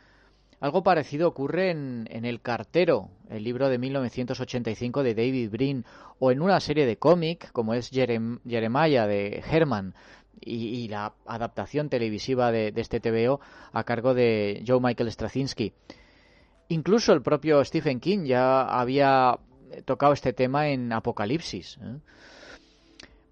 Algo 0.59 0.83
parecido 0.83 1.29
ocurre 1.29 1.71
en, 1.71 2.07
El 2.11 2.41
Cartero, 2.41 3.11
el 3.29 3.45
libro 3.45 3.69
de 3.69 3.77
1985 3.77 5.03
de 5.03 5.15
David 5.15 5.51
Brin, 5.51 5.85
o 6.19 6.31
en 6.31 6.41
una 6.41 6.61
serie 6.61 6.87
de 6.87 6.97
cómic 6.97 7.53
como 7.53 7.75
es 7.75 7.91
Jeremiah 7.91 9.07
de 9.07 9.45
Herman, 9.47 9.95
y, 10.41 10.89
la 10.89 11.13
adaptación 11.27 11.91
televisiva 11.91 12.51
de, 12.51 12.73
este 12.75 13.01
TVO 13.01 13.41
a 13.75 13.85
cargo 13.85 14.15
de 14.15 14.65
Joe 14.67 14.81
Michael 14.81 15.13
Straczynski. 15.13 15.75
Incluso 16.69 17.13
el 17.13 17.21
propio 17.21 17.63
Stephen 17.63 18.01
King 18.01 18.25
ya 18.25 18.63
había 18.63 19.39
tocado 19.85 20.13
este 20.13 20.33
tema 20.33 20.69
en 20.69 20.93
Apocalipsis. 20.93 21.79
¿eh? 21.83 21.99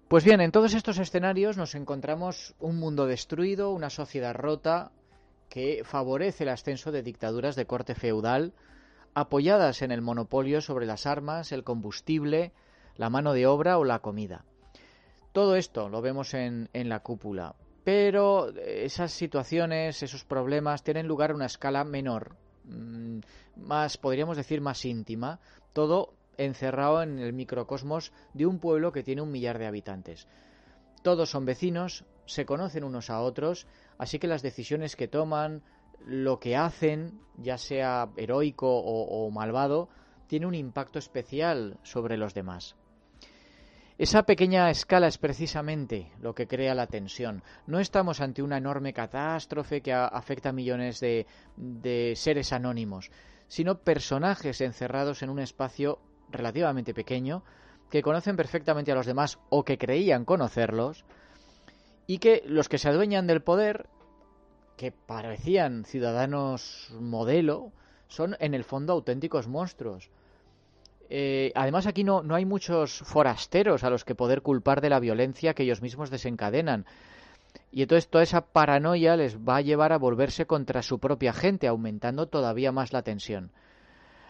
Pues 0.07 0.23
bien, 0.23 0.41
en 0.41 0.51
todos 0.51 0.73
estos 0.73 0.97
escenarios 0.97 1.57
nos 1.57 1.75
encontramos 1.75 2.55
un 2.59 2.77
mundo 2.77 3.05
destruido, 3.05 3.71
una 3.71 3.89
sociedad 3.89 4.33
rota, 4.33 4.91
que 5.49 5.83
favorece 5.83 6.43
el 6.43 6.49
ascenso 6.49 6.91
de 6.91 7.03
dictaduras 7.03 7.55
de 7.55 7.65
corte 7.65 7.95
feudal 7.95 8.53
apoyadas 9.13 9.81
en 9.81 9.91
el 9.91 10.01
monopolio 10.01 10.61
sobre 10.61 10.85
las 10.85 11.05
armas, 11.05 11.51
el 11.51 11.63
combustible, 11.63 12.53
la 12.95 13.09
mano 13.09 13.33
de 13.33 13.47
obra 13.47 13.77
o 13.77 13.83
la 13.83 13.99
comida. 13.99 14.45
Todo 15.31 15.55
esto 15.55 15.89
lo 15.89 16.01
vemos 16.01 16.33
en, 16.33 16.69
la 16.73 17.01
cúpula, 17.01 17.55
pero 17.83 18.49
esas 18.55 19.11
situaciones, 19.11 20.01
esos 20.03 20.23
problemas 20.23 20.83
tienen 20.83 21.07
lugar 21.07 21.31
a 21.31 21.35
una 21.35 21.45
escala 21.45 21.83
menor, 21.83 22.35
mm, 22.65 23.19
más, 23.57 23.97
podríamos 23.97 24.37
decir, 24.37 24.61
más 24.61 24.85
íntima, 24.85 25.39
todo 25.73 26.13
encerrado 26.39 27.03
en 27.03 27.19
el 27.19 27.33
microcosmos 27.33 28.11
de 28.33 28.45
un 28.45 28.59
pueblo 28.59 28.91
que 28.91 29.03
tiene 29.03 29.21
un 29.21 29.31
millar 29.31 29.59
de 29.59 29.67
habitantes. 29.67 30.27
Todos 31.01 31.29
son 31.29 31.45
vecinos, 31.45 32.05
se 32.25 32.45
conocen 32.45 32.83
unos 32.83 33.09
a 33.09 33.21
otros, 33.21 33.67
así 33.97 34.19
que 34.19 34.27
las 34.27 34.41
decisiones 34.41 34.95
que 34.95 35.07
toman, 35.07 35.63
lo 36.05 36.39
que 36.39 36.55
hacen, 36.55 37.19
ya 37.37 37.57
sea 37.57 38.09
heroico 38.17 38.67
o, 38.69 39.29
malvado, 39.31 39.89
tiene 40.27 40.45
un 40.45 40.55
impacto 40.55 40.99
especial 40.99 41.77
sobre 41.83 42.17
los 42.17 42.33
demás. 42.33 42.75
Esa 43.97 44.23
pequeña 44.23 44.69
escala 44.69 45.07
es 45.07 45.17
precisamente 45.17 46.11
lo 46.21 46.33
que 46.33 46.47
crea 46.47 46.73
la 46.73 46.87
tensión. 46.87 47.43
No 47.67 47.79
estamos 47.79 48.21
ante 48.21 48.41
una 48.41 48.57
enorme 48.57 48.93
catástrofe 48.93 49.81
que 49.81 49.91
afecta 49.91 50.49
a 50.49 50.53
millones 50.53 51.01
de, 51.01 51.25
de, 51.57 52.13
seres 52.15 52.53
anónimos, 52.53 53.11
sino 53.47 53.79
personajes 53.79 54.61
encerrados 54.61 55.21
en 55.21 55.29
un 55.29 55.39
espacio 55.39 55.99
relativamente 56.31 56.93
pequeño 56.93 57.43
que 57.89 58.01
conocen 58.01 58.35
perfectamente 58.35 58.91
a 58.91 58.95
los 58.95 59.05
demás 59.05 59.39
o 59.49 59.63
que 59.63 59.77
creían 59.77 60.25
conocerlos 60.25 61.05
y 62.07 62.19
que 62.19 62.43
los 62.45 62.69
que 62.69 62.77
se 62.77 62.89
adueñan 62.89 63.27
del 63.27 63.41
poder, 63.41 63.87
que 64.77 64.91
parecían 64.91 65.85
ciudadanos 65.85 66.91
modelo, 66.99 67.71
son 68.07 68.35
en 68.39 68.53
el 68.53 68.63
fondo 68.63 68.93
auténticos 68.93 69.47
monstruos. 69.47 70.09
Eh, 71.11 71.51
además 71.55 71.87
aquí 71.87 72.03
no, 72.03 72.21
no 72.21 72.35
hay 72.35 72.45
muchos 72.45 72.99
forasteros 72.99 73.83
a 73.83 73.89
los 73.89 74.05
que 74.05 74.15
poder 74.15 74.41
culpar 74.41 74.81
de 74.81 74.89
la 74.89 74.99
violencia 74.99 75.53
que 75.53 75.63
ellos 75.63 75.81
mismos 75.81 76.11
desencadenan. 76.11 76.85
Y 77.71 77.83
entonces 77.83 78.09
toda 78.09 78.23
esa 78.23 78.41
paranoia 78.41 79.15
les 79.15 79.37
va 79.37 79.57
a 79.57 79.61
llevar 79.61 79.91
a 79.91 79.97
volverse 79.97 80.45
contra 80.45 80.81
su 80.81 80.99
propia 80.99 81.33
gente, 81.33 81.67
aumentando 81.67 82.27
todavía 82.27 82.71
más 82.71 82.93
la 82.93 83.01
tensión. 83.01 83.51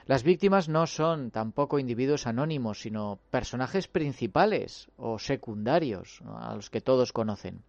Las 0.10 0.24
víctimas 0.24 0.70
no 0.70 0.88
son 0.88 1.30
tampoco 1.30 1.78
individuos 1.78 2.26
anónimos, 2.26 2.82
sino 2.82 3.20
personajes 3.30 3.88
principales 3.88 4.90
o 4.98 5.20
secundarios 5.20 6.24
a 6.26 6.56
los 6.56 6.72
que 6.72 6.82
todos 6.82 7.14
conocen. 7.14 7.62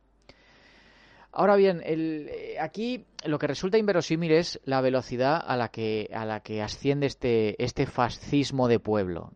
Ahora 1.33 1.57
bien, 1.57 1.83
eh, 1.85 2.57
aquí 2.59 3.05
lo 3.27 3.39
que 3.39 3.47
resulta 3.47 3.77
inverosímil 3.77 4.33
es 4.33 4.59
la 4.65 4.81
velocidad 4.81 5.39
a 5.47 5.55
la 5.59 5.69
que, 5.69 6.09
a 6.15 6.25
la 6.25 6.41
que 6.41 6.63
asciende 6.63 7.09
este, 7.09 7.63
este 7.63 7.85
fascismo 7.85 8.69
de 8.69 8.81
pueblo. 8.81 9.35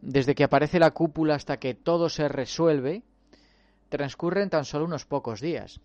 Desde 0.00 0.36
que 0.36 0.44
aparece 0.44 0.78
la 0.78 0.92
cúpula 0.92 1.34
hasta 1.34 1.56
que 1.56 1.74
todo 1.74 2.08
se 2.08 2.28
resuelve, 2.28 3.02
transcurren 3.88 4.48
tan 4.48 4.64
solo 4.64 4.84
unos 4.84 5.06
pocos 5.06 5.40
días. 5.40 5.80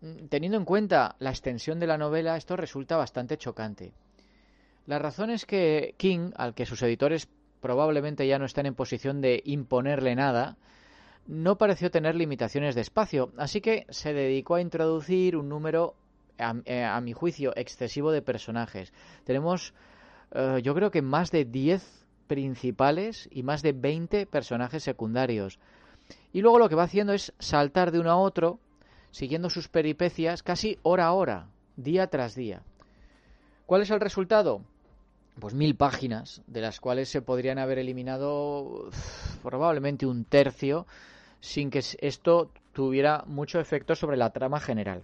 Mm, 0.00 0.26
teniendo 0.30 0.58
en 0.58 0.64
cuenta 0.64 1.14
la 1.20 1.30
extensión 1.30 1.78
de 1.78 1.86
la 1.86 1.96
novela, 1.96 2.36
esto 2.36 2.56
resulta 2.56 2.96
bastante 2.96 3.38
chocante. 3.38 3.92
La 4.88 4.98
razón 4.98 5.28
es 5.28 5.44
que 5.44 5.94
King, 5.98 6.30
al 6.34 6.54
que 6.54 6.64
sus 6.64 6.80
editores 6.80 7.28
probablemente 7.60 8.26
ya 8.26 8.38
no 8.38 8.46
están 8.46 8.64
en 8.64 8.74
posición 8.74 9.20
de 9.20 9.42
imponerle 9.44 10.14
nada, 10.14 10.56
no 11.26 11.58
pareció 11.58 11.90
tener 11.90 12.14
limitaciones 12.14 12.74
de 12.74 12.80
espacio, 12.80 13.30
así 13.36 13.60
que 13.60 13.84
se 13.90 14.14
dedicó 14.14 14.54
a 14.54 14.62
introducir 14.62 15.36
un 15.36 15.50
número, 15.50 15.94
a, 16.38 16.54
eh, 16.64 17.00
mi 17.02 17.12
juicio, 17.12 17.52
excesivo 17.54 18.12
de 18.12 18.22
personajes. 18.22 18.94
Tenemos, 19.24 19.74
eh, 20.30 20.60
yo 20.62 20.74
creo 20.74 20.90
que 20.90 21.02
más 21.02 21.30
de 21.32 21.44
10 21.44 22.06
principales 22.26 23.28
y 23.30 23.42
más 23.42 23.60
de 23.60 23.74
20 23.74 24.24
personajes 24.24 24.82
secundarios. 24.82 25.58
Y 26.32 26.40
luego 26.40 26.58
lo 26.58 26.70
que 26.70 26.76
va 26.76 26.84
haciendo 26.84 27.12
es 27.12 27.34
saltar 27.38 27.92
de 27.92 28.00
uno 28.00 28.10
a 28.10 28.16
otro, 28.16 28.58
siguiendo 29.10 29.50
sus 29.50 29.68
peripecias 29.68 30.42
casi 30.42 30.78
hora 30.82 31.08
a 31.08 31.12
hora, 31.12 31.50
día 31.76 32.06
tras 32.06 32.34
día. 32.34 32.62
¿Cuál 33.66 33.82
es 33.82 33.90
el 33.90 34.00
resultado? 34.00 34.62
Pues 35.40 35.54
mil 35.54 35.76
páginas, 35.76 36.42
de 36.46 36.60
las 36.60 36.80
cuales 36.80 37.08
se 37.08 37.22
podrían 37.22 37.58
haber 37.58 37.78
eliminado 37.78 38.90
probablemente 39.42 40.06
un 40.06 40.24
tercio 40.24 40.86
sin 41.40 41.70
que 41.70 41.82
esto 42.00 42.50
tuviera 42.72 43.22
mucho 43.26 43.60
efecto 43.60 43.94
sobre 43.94 44.16
la 44.16 44.30
trama 44.30 44.58
general. 44.58 45.02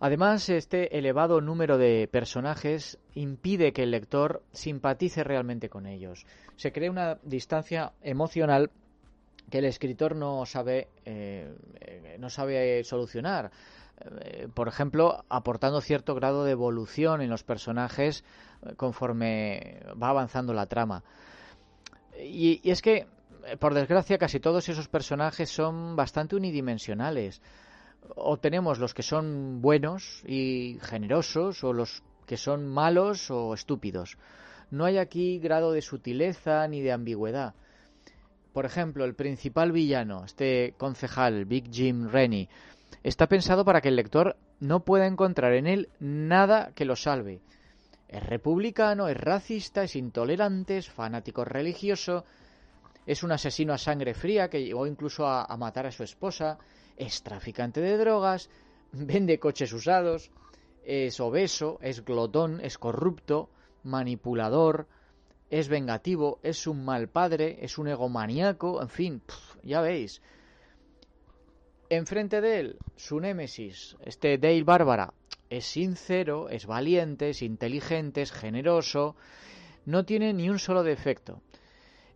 Además, 0.00 0.48
este 0.48 0.98
elevado 0.98 1.40
número 1.40 1.78
de 1.78 2.08
personajes 2.10 2.98
impide 3.14 3.72
que 3.72 3.84
el 3.84 3.92
lector 3.92 4.42
simpatice 4.52 5.22
realmente 5.22 5.68
con 5.68 5.86
ellos. 5.86 6.26
Se 6.56 6.72
crea 6.72 6.90
una 6.90 7.18
distancia 7.22 7.92
emocional 8.02 8.70
que 9.50 9.58
el 9.58 9.64
escritor 9.64 10.16
no 10.16 10.46
sabe, 10.46 10.88
eh, 11.04 12.16
no 12.18 12.30
sabe 12.30 12.82
solucionar. 12.84 13.50
Eh, 14.20 14.48
por 14.52 14.68
ejemplo, 14.68 15.24
aportando 15.28 15.80
cierto 15.80 16.14
grado 16.14 16.44
de 16.44 16.52
evolución 16.52 17.20
en 17.20 17.30
los 17.30 17.44
personajes 17.44 18.24
eh, 18.64 18.74
conforme 18.76 19.80
va 20.00 20.08
avanzando 20.08 20.52
la 20.52 20.66
trama. 20.66 21.04
y 22.18 22.60
es 22.68 22.82
que 22.82 23.06
por 23.58 23.74
desgracia, 23.74 24.18
casi 24.18 24.40
todos 24.40 24.68
esos 24.68 24.88
personajes 24.88 25.50
son 25.50 25.96
bastante 25.96 26.36
unidimensionales. 26.36 27.42
O 28.14 28.36
tenemos 28.36 28.78
los 28.78 28.94
que 28.94 29.02
son 29.02 29.60
buenos 29.62 30.22
y 30.26 30.78
generosos, 30.82 31.62
o 31.64 31.72
los 31.72 32.02
que 32.26 32.36
son 32.36 32.66
malos 32.68 33.30
o 33.30 33.54
estúpidos. 33.54 34.16
No 34.70 34.84
hay 34.84 34.98
aquí 34.98 35.38
grado 35.38 35.72
de 35.72 35.82
sutileza 35.82 36.66
ni 36.68 36.80
de 36.80 36.92
ambigüedad. 36.92 37.54
Por 38.52 38.66
ejemplo, 38.66 39.04
el 39.04 39.14
principal 39.14 39.72
villano, 39.72 40.24
este 40.24 40.74
concejal, 40.76 41.46
Big 41.46 41.70
Jim 41.72 42.08
Rennie, 42.08 42.48
está 43.02 43.26
pensado 43.26 43.64
para 43.64 43.80
que 43.80 43.88
el 43.88 43.96
lector 43.96 44.36
no 44.60 44.84
pueda 44.84 45.06
encontrar 45.06 45.54
en 45.54 45.66
él 45.66 45.88
nada 45.98 46.72
que 46.74 46.84
lo 46.84 46.94
salve. 46.94 47.40
Es 48.08 48.24
republicano, 48.24 49.08
es 49.08 49.16
racista, 49.16 49.84
es 49.84 49.96
intolerante, 49.96 50.76
es 50.76 50.90
fanático 50.90 51.44
religioso, 51.44 52.24
es 53.06 53.22
un 53.22 53.32
asesino 53.32 53.72
a 53.72 53.78
sangre 53.78 54.12
fría 54.12 54.50
que 54.50 54.62
llegó 54.62 54.86
incluso 54.86 55.26
a, 55.26 55.56
matar 55.56 55.86
a 55.86 55.92
su 55.92 56.02
esposa, 56.02 56.58
es 56.96 57.22
traficante 57.22 57.80
de 57.80 57.96
drogas, 57.96 58.50
vende 58.92 59.38
coches 59.38 59.72
usados, 59.72 60.30
es 60.84 61.18
obeso, 61.20 61.78
es 61.80 62.04
glotón, 62.04 62.60
es 62.60 62.76
corrupto, 62.76 63.48
manipulador, 63.82 64.86
es 65.52 65.68
vengativo, 65.68 66.40
es 66.42 66.66
un 66.66 66.82
mal 66.82 67.10
padre, 67.10 67.58
es 67.60 67.76
un 67.76 67.86
egomaníaco, 67.86 68.80
en 68.80 68.88
fin, 68.88 69.22
ya 69.62 69.82
veis. 69.82 70.22
Enfrente 71.90 72.40
de 72.40 72.58
él, 72.58 72.78
su 72.96 73.20
némesis, 73.20 73.98
este 74.02 74.38
Dale 74.38 74.64
Bárbara, 74.64 75.12
es 75.50 75.66
sincero, 75.66 76.48
es 76.48 76.64
valiente, 76.64 77.28
es 77.28 77.42
inteligente, 77.42 78.22
es 78.22 78.32
generoso, 78.32 79.14
no 79.84 80.06
tiene 80.06 80.32
ni 80.32 80.48
un 80.48 80.58
solo 80.58 80.82
defecto. 80.82 81.42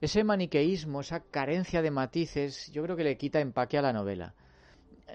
Ese 0.00 0.24
maniqueísmo, 0.24 1.02
esa 1.02 1.20
carencia 1.20 1.82
de 1.82 1.90
matices, 1.90 2.72
yo 2.72 2.82
creo 2.84 2.96
que 2.96 3.04
le 3.04 3.18
quita 3.18 3.40
empaque 3.40 3.76
a 3.76 3.82
la 3.82 3.92
novela. 3.92 4.34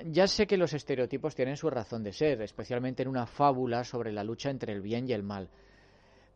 Ya 0.05 0.27
sé 0.27 0.45
que 0.45 0.57
los 0.57 0.73
estereotipos 0.73 1.33
tienen 1.33 1.57
su 1.57 1.71
razón 1.71 2.03
de 2.03 2.13
ser, 2.13 2.43
especialmente 2.43 3.01
en 3.01 3.09
una 3.09 3.25
fábula 3.25 3.83
sobre 3.83 4.11
la 4.11 4.23
lucha 4.23 4.51
entre 4.51 4.73
el 4.73 4.81
bien 4.81 5.09
y 5.09 5.13
el 5.13 5.23
mal. 5.23 5.49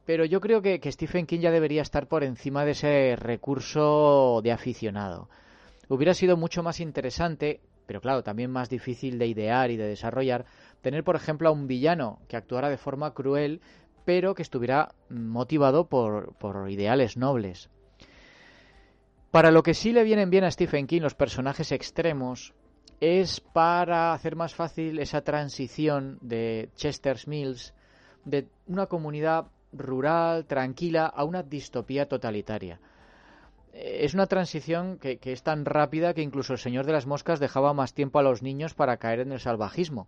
Pero 0.05 0.25
yo 0.25 0.39
creo 0.39 0.61
que, 0.61 0.79
Stephen 0.91 1.25
King 1.25 1.39
ya 1.39 1.51
debería 1.51 1.81
estar 1.81 2.07
por 2.07 2.23
encima 2.23 2.63
de 2.63 2.71
ese 2.71 3.15
recurso 3.15 4.41
de 4.43 4.51
aficionado. 4.51 5.29
Hubiera 5.89 6.13
sido 6.13 6.37
mucho 6.37 6.63
más 6.63 6.79
interesante, 6.79 7.61
pero 7.87 8.01
claro, 8.01 8.23
también 8.23 8.51
más 8.51 8.69
difícil 8.69 9.17
de 9.17 9.27
idear 9.27 9.71
y 9.71 9.77
de 9.77 9.87
desarrollar, 9.87 10.45
tener, 10.81 11.03
por 11.03 11.15
ejemplo, 11.15 11.49
a 11.49 11.51
un 11.51 11.67
villano 11.67 12.19
que 12.27 12.37
actuara 12.37 12.69
de 12.69 12.77
forma 12.77 13.13
cruel, 13.13 13.61
pero 14.05 14.35
que 14.35 14.43
estuviera 14.43 14.93
motivado 15.09 15.87
por 15.87 16.69
ideales 16.69 17.17
nobles. 17.17 17.69
Para 19.35 19.51
lo 19.51 19.63
que 19.63 19.73
sí 19.73 19.91
le 19.91 20.03
vienen 20.03 20.29
bien 20.29 20.45
a 20.45 20.51
Stephen 20.51 20.87
King 20.87 21.01
los 21.01 21.13
personajes 21.13 21.73
extremos 21.73 22.53
es 23.01 23.41
para 23.41 24.13
hacer 24.13 24.37
más 24.37 24.55
fácil 24.55 24.97
esa 24.99 25.23
transición 25.25 26.19
de 26.21 26.69
Chester 26.75 27.17
Mills 27.27 27.73
de 28.23 28.47
una 28.67 28.85
comunidad 28.85 29.47
rural, 29.71 30.45
tranquila, 30.45 31.05
a 31.05 31.23
una 31.23 31.43
distopía 31.43 32.07
totalitaria. 32.07 32.79
Es 33.73 34.13
una 34.13 34.27
transición 34.27 34.97
que, 34.99 35.19
es 35.21 35.43
tan 35.43 35.65
rápida 35.65 36.13
que 36.13 36.21
incluso 36.21 36.53
el 36.53 36.59
Señor 36.59 36.85
de 36.85 36.93
las 36.93 37.05
Moscas 37.05 37.39
dejaba 37.39 37.73
más 37.73 37.93
tiempo 37.93 38.19
a 38.19 38.23
los 38.23 38.41
niños 38.41 38.73
para 38.73 38.97
caer 38.97 39.19
en 39.19 39.33
el 39.33 39.39
salvajismo. 39.39 40.07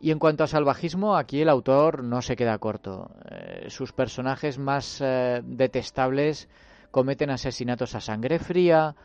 Y 0.00 0.10
en 0.10 0.18
cuanto 0.18 0.44
a 0.44 0.48
salvajismo, 0.48 1.16
aquí 1.16 1.40
el 1.40 1.48
autor 1.48 2.04
no 2.04 2.20
se 2.20 2.36
queda 2.36 2.58
corto. 2.58 3.10
Eh, 3.30 3.70
sus 3.70 3.92
personajes 3.92 4.58
más 4.58 5.00
eh, 5.00 5.40
detestables 5.44 6.48
cometen 6.90 7.30
asesinatos 7.30 7.94
a 7.94 8.00
sangre 8.00 8.38
fría, 8.38 8.96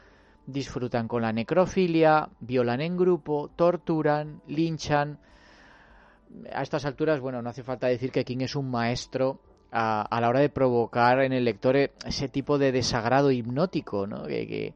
disfrutan 0.48 1.08
con 1.08 1.22
la 1.22 1.32
necrofilia, 1.32 2.29
violan 2.39 2.82
en 2.82 2.98
grupo, 2.98 3.50
torturan, 3.56 4.41
linchan. 4.48 5.20
A 6.53 6.62
estas 6.62 6.86
alturas, 6.86 7.19
bueno, 7.19 7.41
no 7.41 7.50
hace 7.50 7.63
falta 7.63 7.88
decir 7.88 8.12
que 8.12 8.25
King 8.25 8.41
es 8.41 8.55
un 8.55 8.69
maestro 8.69 9.39
a, 9.72 10.19
la 10.22 10.29
hora 10.29 10.39
de 10.39 10.50
provocar 10.50 11.22
en 11.22 11.34
el 11.34 11.46
lector 11.46 11.75
ese 11.75 12.29
tipo 12.29 12.57
de 12.57 12.72
desagrado 12.72 13.31
hipnótico, 13.31 14.07
¿no? 14.07 14.24
que, 14.25 14.74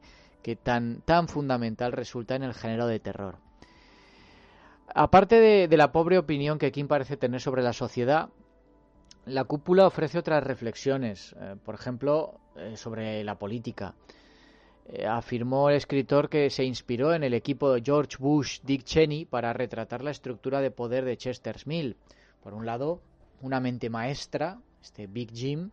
tan, 0.62 1.02
tan 1.02 1.28
fundamental 1.28 1.92
resulta 1.92 2.34
en 2.34 2.42
el 2.42 2.54
género 2.54 2.86
de 2.86 3.00
terror. 3.00 3.36
Aparte 4.94 5.68
de, 5.68 5.76
la 5.76 5.92
pobre 5.92 6.18
opinión 6.18 6.58
que 6.58 6.72
King 6.72 6.86
parece 6.86 7.16
tener 7.16 7.40
sobre 7.40 7.62
la 7.62 7.72
sociedad, 7.72 8.28
la 9.24 9.44
cúpula 9.44 9.86
ofrece 9.86 10.18
otras 10.18 10.42
reflexiones, 10.44 11.34
eh, 11.40 11.56
por 11.64 11.74
ejemplo, 11.74 12.40
eh, 12.56 12.76
sobre 12.76 13.24
la 13.24 13.38
política. 13.38 13.94
Eh, 14.86 15.06
afirmó 15.06 15.70
el 15.70 15.76
escritor 15.76 16.28
que 16.28 16.50
se 16.50 16.64
inspiró 16.64 17.14
en 17.14 17.22
el 17.22 17.34
equipo 17.34 17.72
de 17.72 17.82
George 17.82 18.16
Bush 18.18 18.60
Dick 18.62 18.84
Cheney 18.84 19.24
para 19.24 19.52
retratar 19.52 20.02
la 20.02 20.10
estructura 20.10 20.60
de 20.60 20.70
poder 20.70 21.04
de 21.04 21.16
Chester's 21.16 21.66
Mill. 21.66 21.96
Por 22.42 22.54
un 22.54 22.66
lado, 22.66 23.00
una 23.40 23.60
mente 23.60 23.90
maestra, 23.90 24.58
este 24.82 25.06
Big 25.06 25.32
Jim, 25.32 25.70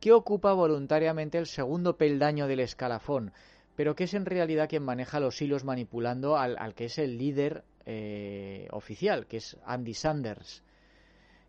que 0.00 0.12
ocupa 0.12 0.52
voluntariamente 0.52 1.38
el 1.38 1.46
segundo 1.46 1.96
peldaño 1.96 2.48
del 2.48 2.60
escalafón, 2.60 3.32
pero 3.76 3.94
que 3.94 4.04
es 4.04 4.14
en 4.14 4.26
realidad 4.26 4.68
quien 4.68 4.82
maneja 4.82 5.20
los 5.20 5.40
hilos 5.40 5.64
manipulando 5.64 6.36
al, 6.36 6.74
que 6.74 6.86
es 6.86 6.98
el 6.98 7.16
líder 7.16 7.64
eh, 7.86 8.68
oficial, 8.70 9.26
que 9.26 9.38
es 9.38 9.56
Andy 9.64 9.94
Sanders, 9.94 10.62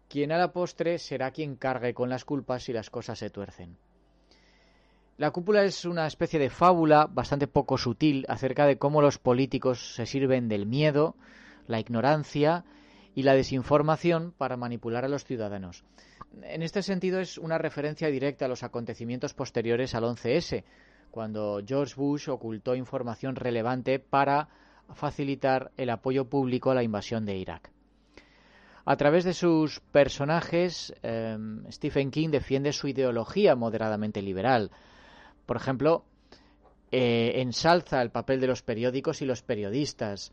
quien 0.07 0.31
a 0.31 0.37
la 0.37 0.53
postre 0.53 0.99
será 0.99 1.31
quien 1.31 1.55
cargue 1.55 1.93
con 1.93 2.09
las 2.09 2.25
culpas 2.25 2.63
si 2.63 2.73
las 2.73 2.89
cosas 2.89 3.17
se 3.17 3.29
tuercen. 3.29 3.77
La 5.17 5.31
cúpula 5.31 5.63
es 5.63 5.86
una 5.86 6.07
especie 6.07 6.39
de 6.39 6.50
fábula 6.50 7.07
bastante 7.10 7.48
poco 7.48 7.77
sutil 7.77 8.25
acerca 8.27 8.65
de 8.65 8.77
cómo 8.77 9.01
los 9.01 9.17
políticos 9.17 9.95
se 9.95 10.05
sirven 10.05 10.50
del 10.50 10.65
miedo, 10.65 11.15
la 11.67 11.79
ignorancia 11.79 12.65
y 13.15 13.24
la 13.24 13.34
desinformación 13.34 14.34
para 14.38 14.57
manipular 14.57 15.05
a 15.05 15.07
los 15.07 15.24
ciudadanos. 15.24 15.86
En 16.43 16.62
este 16.62 16.84
sentido 16.84 17.22
es 17.22 17.38
una 17.38 17.57
referencia 17.57 18.10
directa 18.10 18.43
a 18.43 18.50
los 18.50 18.63
acontecimientos 18.63 19.34
posteriores 19.34 19.95
al 19.95 20.03
11S, 20.03 20.65
cuando 21.12 21.62
George 21.65 21.95
Bush 21.95 22.27
ocultó 22.27 22.75
información 22.75 23.38
relevante 23.38 24.00
para 24.00 24.50
facilitar 24.95 25.72
el 25.77 25.91
apoyo 25.91 26.25
público 26.25 26.72
a 26.72 26.75
la 26.75 26.84
invasión 26.84 27.25
de 27.25 27.37
Irak. 27.37 27.72
A 28.83 28.98
través 28.98 29.24
de 29.24 29.33
sus 29.33 29.79
personajes, 29.79 30.94
eh, 31.03 31.37
Stephen 31.72 32.11
King 32.11 32.31
defiende 32.31 32.74
su 32.74 32.89
ideología 32.89 33.55
moderadamente 33.55 34.22
liberal, 34.22 34.72
por 35.46 35.58
ejemplo, 35.58 36.03
eh, 36.92 37.42
ensalza 37.42 38.01
el 38.01 38.12
papel 38.12 38.40
de 38.40 38.48
los 38.48 38.62
periódicos 38.62 39.22
y 39.22 39.25
los 39.25 39.42
periodistas, 39.42 40.31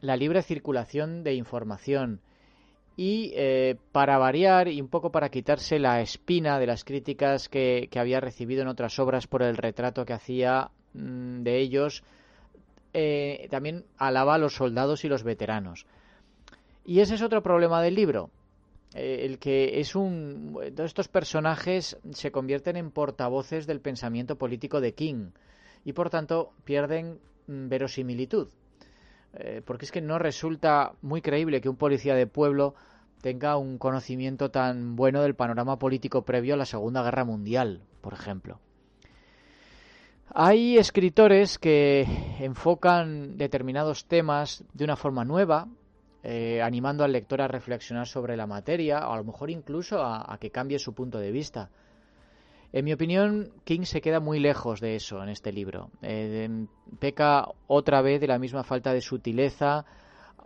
la 0.00 0.16
libre 0.16 0.42
circulación 0.42 1.22
de 1.24 1.34
información 1.34 2.20
y, 2.96 3.32
eh, 3.34 3.76
para 3.92 4.18
variar 4.18 4.68
y 4.68 4.80
un 4.80 4.88
poco 4.88 5.10
para 5.10 5.30
quitarse 5.30 5.78
la 5.78 6.00
espina 6.00 6.58
de 6.58 6.66
las 6.66 6.84
críticas 6.84 7.48
que, 7.48 7.88
había 7.96 8.20
recibido 8.20 8.62
en 8.62 8.68
otras 8.68 8.98
obras 8.98 9.26
por 9.26 9.42
el 9.42 9.56
retrato 9.56 10.04
que 10.04 10.12
hacía 10.12 10.70
mm, 10.94 11.42
de 11.42 11.58
ellos, 11.58 12.02
eh, 12.92 13.48
también 13.50 13.84
alaba 13.96 14.34
a 14.34 14.38
los 14.38 14.54
soldados 14.54 15.04
y 15.04 15.08
los 15.08 15.22
veteranos. 15.22 15.86
Y 16.84 17.00
ese 17.00 17.14
es 17.14 17.22
otro 17.22 17.42
problema 17.42 17.82
del 17.82 17.94
libro. 17.94 18.30
Eh, 18.94 19.24
el 19.24 19.38
que 19.38 19.80
es 19.80 19.94
un 19.94 20.58
todos 20.74 20.88
estos 20.88 21.08
personajes 21.08 21.96
se 22.10 22.32
convierten 22.32 22.76
en 22.76 22.90
portavoces 22.90 23.66
del 23.66 23.80
pensamiento 23.80 24.36
político 24.36 24.80
de 24.80 24.94
King 24.94 25.30
y 25.84 25.92
por 25.92 26.10
tanto 26.10 26.52
pierden 26.64 27.20
mm, 27.46 27.68
verosimilitud 27.68 28.48
eh, 29.34 29.62
porque 29.64 29.84
es 29.84 29.92
que 29.92 30.00
no 30.00 30.18
resulta 30.18 30.92
muy 31.02 31.22
creíble 31.22 31.60
que 31.60 31.68
un 31.68 31.76
policía 31.76 32.14
de 32.14 32.26
pueblo 32.26 32.74
tenga 33.20 33.56
un 33.56 33.78
conocimiento 33.78 34.50
tan 34.50 34.96
bueno 34.96 35.22
del 35.22 35.34
panorama 35.34 35.78
político 35.78 36.24
previo 36.24 36.54
a 36.54 36.56
la 36.56 36.64
Segunda 36.64 37.02
Guerra 37.02 37.24
Mundial, 37.24 37.82
por 38.00 38.14
ejemplo. 38.14 38.60
Hay 40.32 40.78
escritores 40.78 41.58
que 41.58 42.06
enfocan 42.38 43.36
determinados 43.36 44.06
temas 44.06 44.64
de 44.72 44.84
una 44.84 44.96
forma 44.96 45.24
nueva, 45.24 45.68
eh, 46.22 46.60
animando 46.62 47.04
al 47.04 47.12
lector 47.12 47.40
a 47.40 47.48
reflexionar 47.48 48.06
sobre 48.06 48.36
la 48.36 48.46
materia 48.46 49.08
o 49.08 49.12
a 49.12 49.16
lo 49.16 49.24
mejor 49.24 49.50
incluso 49.50 50.02
a, 50.02 50.36
que 50.38 50.50
cambie 50.50 50.78
su 50.78 50.94
punto 50.94 51.18
de 51.18 51.30
vista. 51.30 51.70
En 52.72 52.84
mi 52.84 52.92
opinión, 52.92 53.52
King 53.64 53.82
se 53.82 54.00
queda 54.00 54.20
muy 54.20 54.38
lejos 54.38 54.80
de 54.80 54.94
eso 54.94 55.22
en 55.22 55.28
este 55.28 55.52
libro. 55.52 55.90
Eh, 56.02 56.66
peca 56.98 57.48
otra 57.66 58.00
vez 58.00 58.20
de 58.20 58.28
la 58.28 58.38
misma 58.38 58.62
falta 58.62 58.92
de 58.92 59.00
sutileza 59.00 59.84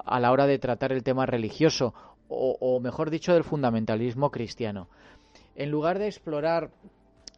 a 0.04 0.20
la 0.20 0.32
hora 0.32 0.46
de 0.46 0.58
tratar 0.58 0.92
el 0.92 1.02
tema 1.02 1.26
religioso, 1.26 1.92
o 2.28 2.80
mejor 2.80 3.10
dicho, 3.10 3.34
del 3.34 3.44
fundamentalismo 3.44 4.30
cristiano. 4.30 4.88
En 5.54 5.70
lugar 5.70 5.98
de 5.98 6.06
explorar 6.06 6.70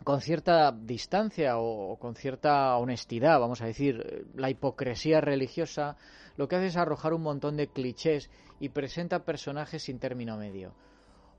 con 0.05 0.21
cierta 0.21 0.73
distancia 0.73 1.59
o, 1.59 1.99
con 1.99 2.15
cierta 2.15 2.77
honestidad, 2.77 3.41
vamos 3.41 3.63
a 3.63 3.67
decir, 3.67 4.27
la 4.35 4.51
hipocresía 4.51 5.21
religiosa, 5.21 5.97
lo 6.37 6.49
que 6.49 6.57
hace 6.57 6.67
es 6.67 6.77
arrojar 6.77 7.15
un 7.15 7.23
montón 7.23 7.57
de 7.57 7.69
clichés 7.69 8.31
y 8.61 8.69
presenta 8.69 9.25
personajes 9.25 9.83
sin 9.83 9.99
término 9.99 10.37
medio. 10.37 10.75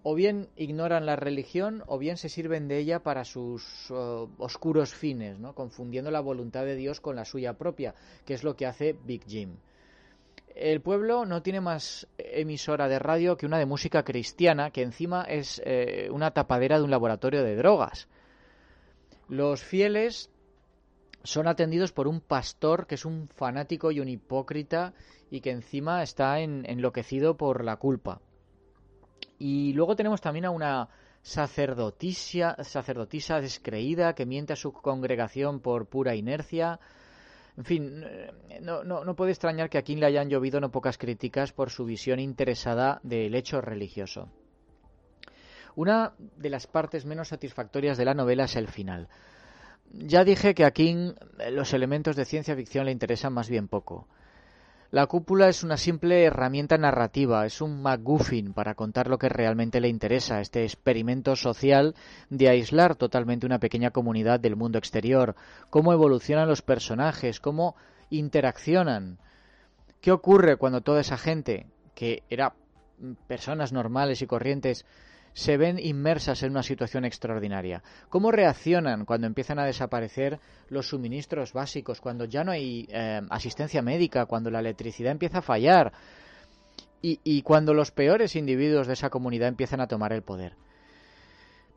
O 0.04 0.16
bien 0.16 0.50
ignoran 0.56 1.06
la 1.06 1.16
religión 1.16 1.84
o 1.88 1.98
bien 1.98 2.18
se 2.18 2.30
sirven 2.30 2.68
de 2.68 2.78
ella 2.78 3.04
para 3.04 3.26
sus 3.26 3.92
oscuros 3.92 4.94
fines, 4.94 5.40
¿no? 5.40 5.54
confundiendo 5.54 6.12
la 6.12 6.22
voluntad 6.22 6.66
de 6.66 6.76
Dios 6.76 7.02
con 7.02 7.16
la 7.16 7.26
suya 7.26 7.54
propia, 7.54 7.94
que 8.26 8.34
es 8.34 8.44
lo 8.44 8.56
que 8.56 8.66
hace 8.68 8.96
Big 9.06 9.26
Jim. 9.26 9.58
El 10.56 10.82
pueblo 10.82 11.26
no 11.26 11.44
tiene 11.44 11.62
más 11.62 12.08
emisora 12.18 12.88
de 12.88 12.98
radio 12.98 13.38
que 13.38 13.46
una 13.46 13.60
de 13.60 13.68
música 13.68 14.04
cristiana, 14.04 14.72
que 14.72 14.82
encima 14.82 15.24
es 15.24 15.62
eh, 15.64 16.10
una 16.12 16.32
tapadera 16.32 16.80
de 16.80 16.84
un 16.84 16.90
laboratorio 16.90 17.44
de 17.44 17.56
drogas. 17.56 18.08
Los 19.30 19.64
fieles 19.64 20.30
son 21.24 21.48
atendidos 21.48 21.92
por 21.92 22.08
un 22.08 22.22
pastor 22.22 22.88
que 22.88 22.96
es 22.96 23.06
un 23.06 23.28
fanático 23.28 23.92
y 23.92 24.00
un 24.00 24.08
hipócrita 24.08 24.94
y 25.30 25.42
que 25.42 25.52
encima 25.52 26.02
está 26.02 26.40
enloquecido 26.40 27.36
por 27.36 27.66
la 27.66 27.76
culpa. 27.76 28.22
Y 29.38 29.74
luego 29.74 29.96
tenemos 29.96 30.22
también 30.22 30.46
a 30.46 30.52
una 30.52 30.90
sacerdotisa, 31.22 32.56
sacerdotisa 32.64 33.42
descreída 33.42 34.16
que 34.16 34.26
miente 34.26 34.54
a 34.54 34.56
su 34.56 34.72
congregación 34.72 35.60
por 35.60 35.88
pura 35.88 36.16
inercia. 36.16 36.80
En 37.58 37.66
fin, 37.66 38.06
no, 38.62 38.84
no, 38.84 39.04
no 39.04 39.16
puede 39.16 39.32
extrañar 39.32 39.70
que 39.70 39.78
aquí 39.78 39.96
le 39.96 40.06
hayan 40.06 40.30
llovido 40.30 40.62
no 40.62 40.72
pocas 40.72 40.98
críticas 40.98 41.52
por 41.52 41.70
su 41.70 41.84
visión 41.86 42.20
interesada 42.20 43.02
del 43.04 43.36
hecho 43.36 43.60
religioso. 43.60 44.30
Una 45.78 46.14
de 46.38 46.50
las 46.50 46.66
partes 46.66 47.06
menos 47.06 47.28
satisfactorias 47.28 48.00
de 48.00 48.06
la 48.06 48.16
novela 48.16 48.46
es 48.46 48.56
el 48.56 48.68
final. 48.68 49.10
Ya 49.92 50.24
dije 50.24 50.56
que 50.56 50.66
a 50.66 50.72
King 50.72 51.14
eh, 51.38 51.52
los 51.52 51.72
elementos 51.72 52.16
de 52.16 52.26
ciencia 52.26 52.56
ficción 52.56 52.86
le 52.86 52.92
interesan 52.92 53.32
más 53.32 53.48
bien 53.48 53.68
poco. 53.68 54.08
La 54.90 55.06
cúpula 55.06 55.50
es 55.50 55.62
una 55.62 55.78
simple 55.78 56.24
herramienta 56.24 56.80
narrativa, 56.80 57.46
es 57.46 57.62
un 57.62 57.84
MacGuffin 57.84 58.54
para 58.54 58.74
contar 58.74 59.08
lo 59.08 59.20
que 59.20 59.30
realmente 59.30 59.80
le 59.80 59.88
interesa, 59.88 60.42
este 60.42 60.64
experimento 60.64 61.36
social 61.36 61.94
de 62.32 62.50
aislar 62.50 62.96
totalmente 62.96 63.46
una 63.46 63.60
pequeña 63.60 63.92
comunidad 63.92 64.40
del 64.40 64.56
mundo 64.56 64.80
exterior, 64.80 65.36
cómo 65.70 65.94
evolucionan 65.94 66.48
los 66.48 66.64
personajes, 66.64 67.40
cómo 67.40 67.76
interaccionan. 68.10 69.20
¿Qué 70.02 70.12
ocurre 70.12 70.56
cuando 70.56 70.82
toda 70.82 71.02
esa 71.02 71.20
gente, 71.20 71.68
que 71.94 72.24
era 72.32 72.56
personas 73.28 73.72
normales 73.74 74.24
y 74.24 74.26
corrientes, 74.26 74.88
se 75.38 75.56
ven 75.56 75.78
inmersas 75.78 76.42
en 76.42 76.50
una 76.50 76.64
situación 76.64 77.06
extraordinaria. 77.06 77.84
¿Cómo 78.10 78.32
reaccionan 78.32 79.06
cuando 79.06 79.28
empiezan 79.28 79.60
a 79.60 79.66
desaparecer 79.66 80.40
los 80.70 80.90
suministros 80.90 81.54
básicos, 81.54 82.02
cuando 82.02 82.26
ya 82.26 82.44
no 82.44 82.52
hay 82.52 82.88
eh, 82.90 83.22
asistencia 83.30 83.84
médica, 83.84 84.26
cuando 84.26 84.50
la 84.50 84.62
electricidad 84.62 85.12
empieza 85.12 85.38
a 85.38 85.44
fallar 85.44 85.94
y, 87.04 87.44
cuando 87.44 87.76
los 87.76 87.92
peores 87.92 88.36
individuos 88.36 88.88
de 88.88 88.94
esa 88.94 89.12
comunidad 89.12 89.48
empiezan 89.48 89.80
a 89.80 89.86
tomar 89.86 90.12
el 90.12 90.24
poder? 90.24 90.54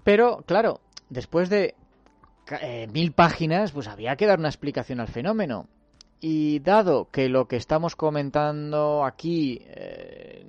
Pero, 0.04 0.42
claro, 0.46 0.80
después 1.10 1.50
de 1.50 1.74
eh, 2.62 2.88
mil 2.90 3.12
páginas, 3.12 3.72
pues 3.72 3.88
había 3.88 4.16
que 4.16 4.24
dar 4.24 4.38
una 4.38 4.48
explicación 4.48 5.00
al 5.00 5.08
fenómeno. 5.08 5.68
Y 6.18 6.60
dado 6.60 7.10
que 7.10 7.28
lo 7.28 7.46
que 7.46 7.56
estamos 7.56 7.94
comentando 7.94 9.04
aquí 9.04 9.60
eh, 9.66 10.46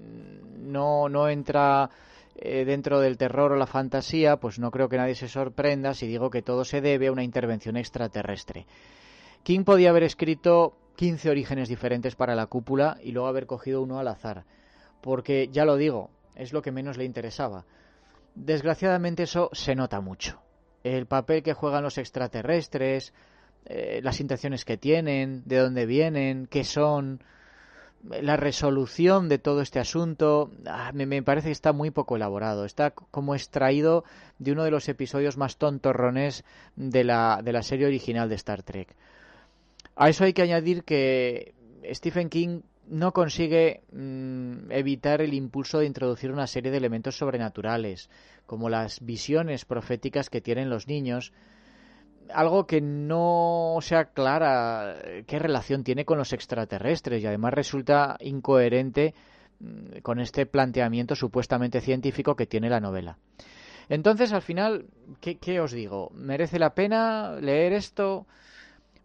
no, 0.60 1.10
no 1.10 1.28
entra 1.28 1.90
eh, 2.36 2.66
dentro 2.66 3.00
del 3.00 3.18
terror 3.18 3.52
o 3.52 3.56
la 3.56 3.68
fantasía, 3.68 4.38
pues 4.38 4.60
no 4.60 4.72
creo 4.72 4.90
que 4.90 4.98
nadie 4.98 5.16
se 5.16 5.28
sorprenda 5.28 5.94
si 5.94 6.08
digo 6.08 6.30
que 6.30 6.42
todo 6.42 6.64
se 6.64 6.82
debe 6.82 7.08
a 7.08 7.12
una 7.12 7.24
intervención 7.24 7.78
extraterrestre. 7.78 8.66
King 9.44 9.64
podía 9.64 9.90
haber 9.90 10.04
escrito 10.04 10.78
15 10.96 11.30
orígenes 11.30 11.70
diferentes 11.70 12.16
para 12.16 12.36
la 12.36 12.48
cúpula 12.48 12.98
y 13.04 13.12
luego 13.12 13.28
haber 13.28 13.48
cogido 13.48 13.82
uno 13.82 14.00
al 14.00 14.08
azar, 14.08 14.46
porque 15.02 15.50
ya 15.52 15.66
lo 15.66 15.76
digo, 15.76 16.12
es 16.36 16.54
lo 16.54 16.62
que 16.62 16.72
menos 16.72 16.98
le 16.98 17.06
interesaba. 17.06 17.66
Desgraciadamente 18.36 19.24
eso 19.24 19.50
se 19.52 19.76
nota 19.76 20.00
mucho. 20.00 20.42
El 20.84 21.06
papel 21.06 21.44
que 21.44 21.54
juegan 21.54 21.84
los 21.84 21.98
extraterrestres, 21.98 23.14
eh, 23.66 24.00
las 24.04 24.20
intenciones 24.20 24.66
que 24.66 24.78
tienen, 24.78 25.44
de 25.46 25.58
dónde 25.58 25.86
vienen, 25.86 26.48
qué 26.48 26.64
son, 26.64 27.24
la 28.04 28.38
resolución 28.38 29.30
de 29.30 29.38
todo 29.38 29.62
este 29.62 29.80
asunto 29.80 30.52
ah, 30.66 30.92
me, 30.94 31.22
parece 31.24 31.48
que 31.48 31.54
está 31.54 31.74
muy 31.74 31.92
poco 31.92 32.16
elaborado. 32.16 32.66
Está 32.66 32.92
como 32.92 33.36
extraído 33.36 34.04
de 34.40 34.52
uno 34.52 34.64
de 34.64 34.72
los 34.72 34.90
episodios 34.90 35.38
más 35.38 35.58
tontorrones 35.58 36.44
de 36.76 37.04
la, 37.04 37.42
de 37.44 37.54
la 37.54 37.64
serie 37.64 37.88
original 37.88 38.30
de 38.30 38.36
Star 38.36 38.64
Trek. 38.64 38.96
A 39.96 40.10
eso 40.10 40.24
hay 40.24 40.34
que 40.34 40.42
añadir 40.42 40.84
que 40.84 41.54
Stephen 41.94 42.30
King 42.30 42.62
no 42.88 43.14
consigue 43.14 43.82
mm, 43.92 44.72
evitar 44.72 45.22
el 45.22 45.34
impulso 45.34 45.80
de 45.80 45.86
introducir 45.86 46.32
una 46.32 46.48
serie 46.48 46.72
de 46.72 46.78
elementos 46.78 47.18
sobrenaturales, 47.18 48.10
como 48.46 48.70
las 48.70 49.00
visiones 49.00 49.66
proféticas 49.66 50.30
que 50.30 50.42
tienen 50.42 50.70
los 50.70 50.88
niños, 50.88 51.32
algo 52.34 52.66
que 52.66 52.82
no 52.82 53.78
sea 53.82 54.06
clara 54.06 54.96
qué 55.28 55.40
relación 55.40 55.84
tiene 55.84 56.06
con 56.06 56.18
los 56.18 56.34
extraterrestres 56.34 57.22
y 57.22 57.28
además 57.28 57.54
resulta 57.54 58.18
incoherente 58.20 59.14
mm, 59.60 60.00
con 60.02 60.20
este 60.20 60.46
planteamiento 60.46 61.16
supuestamente 61.16 61.82
científico 61.82 62.36
que 62.36 62.48
tiene 62.48 62.70
la 62.70 62.80
novela. 62.80 63.18
Entonces, 63.90 64.32
al 64.32 64.42
final, 64.42 64.86
¿qué, 65.20 65.60
os 65.60 65.72
digo? 65.74 66.12
¿Merece 66.14 66.60
la 66.60 66.74
pena 66.74 67.36
leer 67.42 67.74
esto? 67.74 68.26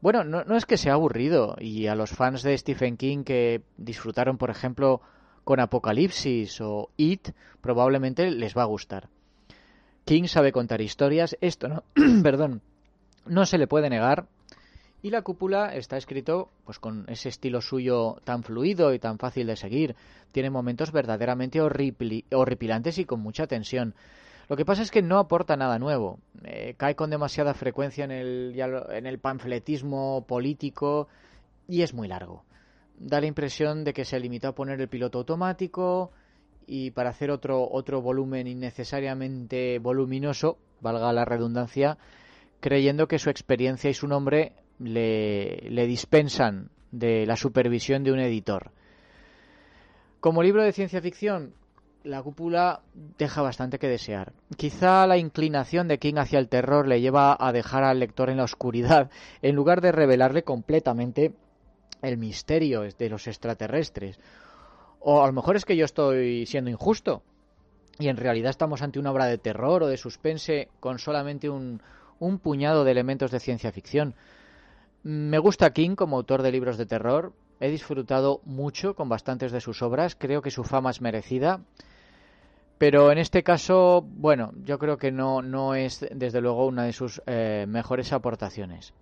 Bueno, 0.00 0.22
no, 0.22 0.44
no, 0.44 0.56
es 0.56 0.64
que 0.64 0.76
sea 0.76 0.92
aburrido 0.92 1.56
y 1.58 1.88
a 1.88 1.96
los 1.96 2.10
fans 2.10 2.42
de 2.42 2.56
Stephen 2.56 2.96
King 2.96 3.24
que 3.24 3.62
disfrutaron, 3.76 4.38
por 4.38 4.50
ejemplo, 4.50 5.00
con 5.42 5.58
Apocalipsis 5.58 6.60
o 6.60 6.90
It, 6.96 7.30
probablemente 7.60 8.30
les 8.30 8.56
va 8.56 8.62
a 8.62 8.66
gustar. 8.66 9.08
King 10.04 10.28
sabe 10.28 10.52
contar 10.52 10.80
historias, 10.80 11.36
esto 11.40 11.68
no, 11.68 11.82
perdón, 12.22 12.62
no 13.26 13.46
se 13.46 13.58
le 13.58 13.66
puede 13.66 13.90
negar. 13.90 14.26
Y 15.02 15.10
la 15.10 15.22
cúpula 15.22 15.74
está 15.74 15.96
escrito 15.96 16.50
pues 16.64 16.78
con 16.78 17.04
ese 17.08 17.28
estilo 17.28 17.60
suyo 17.60 18.16
tan 18.24 18.42
fluido 18.42 18.92
y 18.92 18.98
tan 18.98 19.18
fácil 19.18 19.46
de 19.46 19.56
seguir. 19.56 19.94
Tiene 20.32 20.50
momentos 20.50 20.90
verdaderamente 20.90 21.60
horripilantes 21.60 22.98
y 22.98 23.04
con 23.04 23.20
mucha 23.20 23.46
tensión. 23.46 23.94
Lo 24.48 24.56
que 24.56 24.64
pasa 24.64 24.82
es 24.82 24.90
que 24.90 25.02
no 25.02 25.18
aporta 25.18 25.56
nada 25.56 25.78
nuevo. 25.78 26.18
Eh, 26.44 26.74
cae 26.76 26.94
con 26.94 27.10
demasiada 27.10 27.54
frecuencia 27.54 28.04
en 28.04 28.10
el, 28.12 28.60
en 28.90 29.06
el 29.06 29.18
panfletismo 29.18 30.24
político 30.26 31.08
y 31.68 31.82
es 31.82 31.94
muy 31.94 32.08
largo. 32.08 32.44
Da 32.98 33.20
la 33.20 33.26
impresión 33.26 33.84
de 33.84 33.92
que 33.92 34.04
se 34.04 34.18
limitó 34.20 34.48
a 34.48 34.54
poner 34.54 34.80
el 34.80 34.88
piloto 34.88 35.18
automático 35.18 36.12
y 36.66 36.90
para 36.92 37.10
hacer 37.10 37.30
otro, 37.30 37.68
otro 37.70 38.00
volumen 38.00 38.46
innecesariamente 38.46 39.78
voluminoso, 39.78 40.58
valga 40.80 41.12
la 41.12 41.24
redundancia, 41.24 41.98
creyendo 42.60 43.08
que 43.08 43.18
su 43.18 43.30
experiencia 43.30 43.90
y 43.90 43.94
su 43.94 44.08
nombre 44.08 44.52
le, 44.78 45.68
le 45.70 45.86
dispensan 45.86 46.70
de 46.90 47.26
la 47.26 47.36
supervisión 47.36 48.04
de 48.04 48.12
un 48.12 48.20
editor. 48.20 48.72
Como 50.20 50.42
libro 50.42 50.62
de 50.62 50.72
ciencia 50.72 51.00
ficción, 51.00 51.54
la 52.06 52.22
cúpula 52.22 52.82
deja 53.18 53.42
bastante 53.42 53.78
que 53.78 53.88
desear. 53.88 54.32
Quizá 54.56 55.06
la 55.06 55.18
inclinación 55.18 55.88
de 55.88 55.98
King 55.98 56.14
hacia 56.16 56.38
el 56.38 56.48
terror 56.48 56.86
le 56.86 57.00
lleva 57.00 57.36
a 57.38 57.52
dejar 57.52 57.84
al 57.84 57.98
lector 57.98 58.30
en 58.30 58.36
la 58.36 58.44
oscuridad, 58.44 59.10
en 59.42 59.56
lugar 59.56 59.80
de 59.80 59.92
revelarle 59.92 60.44
completamente 60.44 61.34
el 62.02 62.16
misterio 62.16 62.82
de 62.82 63.08
los 63.08 63.26
extraterrestres. 63.26 64.18
O 65.00 65.22
a 65.22 65.26
lo 65.26 65.32
mejor 65.32 65.56
es 65.56 65.64
que 65.64 65.76
yo 65.76 65.84
estoy 65.84 66.46
siendo 66.46 66.70
injusto 66.70 67.22
y 67.98 68.08
en 68.08 68.16
realidad 68.16 68.50
estamos 68.50 68.82
ante 68.82 68.98
una 68.98 69.10
obra 69.10 69.26
de 69.26 69.38
terror 69.38 69.82
o 69.82 69.88
de 69.88 69.96
suspense 69.96 70.68
con 70.80 70.98
solamente 70.98 71.48
un, 71.48 71.80
un 72.18 72.38
puñado 72.38 72.84
de 72.84 72.92
elementos 72.92 73.30
de 73.30 73.40
ciencia 73.40 73.72
ficción. 73.72 74.14
Me 75.02 75.38
gusta 75.38 75.72
King 75.72 75.94
como 75.94 76.16
autor 76.16 76.42
de 76.42 76.52
libros 76.52 76.78
de 76.78 76.86
terror. 76.86 77.32
He 77.60 77.70
disfrutado 77.70 78.40
mucho 78.44 78.94
con 78.94 79.08
bastantes 79.08 79.52
de 79.52 79.60
sus 79.60 79.82
obras. 79.82 80.16
Creo 80.16 80.42
que 80.42 80.50
su 80.50 80.64
fama 80.64 80.90
es 80.90 81.00
merecida. 81.00 81.60
Pero 82.78 83.10
en 83.10 83.18
este 83.18 83.42
caso, 83.42 84.04
bueno, 84.06 84.52
yo 84.64 84.78
creo 84.78 84.98
que 84.98 85.10
no, 85.10 85.40
no 85.40 85.74
es 85.74 86.04
desde 86.10 86.40
luego 86.40 86.66
una 86.66 86.84
de 86.84 86.92
sus 86.92 87.22
eh, 87.26 87.64
mejores 87.68 88.12
aportaciones. 88.12 88.92